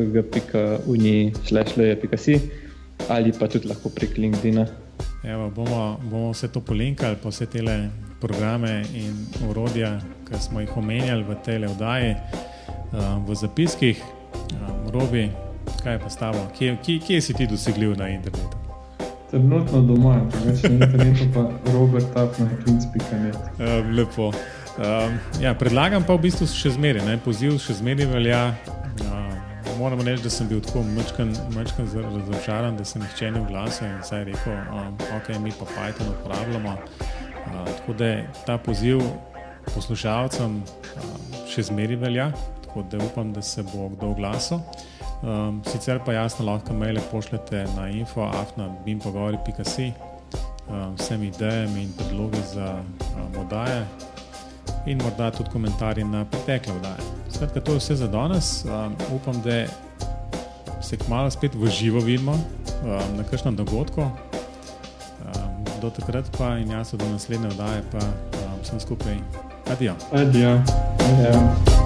ali 3.09 3.31
pa 3.33 3.47
tudi 3.47 3.67
lahko 3.67 3.89
prek 3.89 4.17
LinkedIn. 4.17 4.65
Evo, 5.23 5.49
bomo, 5.53 5.99
bomo 6.01 6.31
vse 6.31 6.47
to 6.47 6.61
polinkali, 6.65 7.15
pa 7.21 7.29
vse 7.29 7.45
te 7.45 7.61
programe 8.21 8.85
in 8.93 9.13
urodja, 9.49 9.99
ki 10.25 10.41
smo 10.41 10.59
jih 10.61 10.77
omenjali 10.77 11.23
v 11.23 11.35
tej 11.45 11.65
oddaji, 11.69 12.15
um, 12.93 13.25
v 13.29 13.35
zapiskih. 13.35 14.01
Um, 14.49 14.89
Robi, 14.89 15.29
kaj 15.83 15.93
je 15.93 15.99
pa 15.99 16.09
s 16.09 16.19
tabo? 16.19 16.47
Kje, 16.57 16.77
kje, 16.85 16.99
kje 17.07 17.21
si 17.21 17.33
ti 17.37 17.47
dosegljiv 17.47 17.95
na 17.99 18.09
internetu? 18.09 18.57
Trenutno 19.31 19.81
doma, 19.87 20.17
več 20.43 20.65
na 20.67 20.73
internetu, 20.75 21.29
pa 21.33 21.47
Robert, 21.71 22.11
tapno, 22.13 22.49
klinc.net. 22.63 23.39
Um, 23.59 23.95
lepo. 23.95 24.31
Um, 24.81 25.17
ja, 25.43 25.55
predlagam 25.55 26.03
pa 26.07 26.15
v 26.15 26.27
bistvu 26.27 26.47
še 26.49 26.75
zmeraj, 26.75 27.17
poziv 27.25 27.57
še 27.61 27.79
zmeraj 27.79 28.11
velja 28.11 28.43
moram 29.81 30.01
reči, 30.01 30.23
da 30.23 30.29
sem 30.29 30.47
bil 30.47 30.61
tako 30.61 30.83
mečkan 30.83 31.87
razočaran, 32.15 32.77
da 32.77 32.85
se 32.85 32.99
nihče 32.99 33.31
ne 33.31 33.41
oglasil 33.41 33.87
in 33.87 34.03
saj 34.05 34.23
rekel, 34.29 34.53
um, 34.53 34.97
ok, 35.17 35.29
mi 35.41 35.53
pa 35.59 35.65
Python 35.65 36.11
uporabljamo. 36.11 36.69
Uh, 36.69 37.65
tako 37.65 37.93
da 37.97 38.11
ta 38.45 38.57
poziv 38.57 39.01
poslušalcem 39.73 40.59
uh, 40.61 41.39
še 41.49 41.65
zmeri 41.71 41.97
velja, 41.97 42.29
tako 42.67 42.85
da 42.91 43.01
upam, 43.05 43.33
da 43.33 43.41
se 43.41 43.63
bo 43.73 43.89
kdo 43.95 44.13
oglasil. 44.13 44.61
Um, 45.21 45.61
sicer 45.65 45.99
pa 46.05 46.13
jasno 46.13 46.45
lahko 46.45 46.73
maile 46.73 47.01
pošljete 47.11 47.67
na 47.77 47.89
info.afna.bimpogovori.si 47.89 49.93
um, 50.69 50.95
vsemi 50.95 51.27
idejami 51.27 51.83
in 51.83 51.93
predlogi 51.97 52.41
za 52.53 52.79
um, 52.79 52.85
oddaje 53.41 53.85
in 54.85 55.01
morda 55.03 55.31
tudi 55.31 55.49
komentarji 55.49 56.03
na 56.03 56.25
pretekle 56.25 56.73
vdaje. 56.73 56.97
Skratka, 57.29 57.61
to 57.61 57.71
je 57.71 57.77
vse 57.77 57.95
za 57.95 58.07
danes. 58.07 58.65
Um, 58.65 58.95
upam, 59.15 59.41
da 59.41 59.65
se 60.81 60.97
kmalo 60.97 61.31
spet 61.31 61.55
v 61.55 61.69
živo 61.69 61.99
vidimo 61.99 62.31
um, 62.31 63.17
na 63.17 63.23
kakšnem 63.23 63.55
dogodku. 63.55 64.01
Um, 64.01 64.11
do 65.81 65.89
takrat 65.89 66.37
pa 66.37 66.57
in 66.57 66.71
jaz 66.71 66.93
do 66.93 67.09
naslednje 67.09 67.47
vdaje, 67.47 67.83
pa 67.91 67.97
um, 67.97 68.63
sem 68.63 68.79
skupaj. 68.79 69.17
Adijo. 69.71 69.95
Adijo. 70.11 70.61
Adijo. 70.99 71.80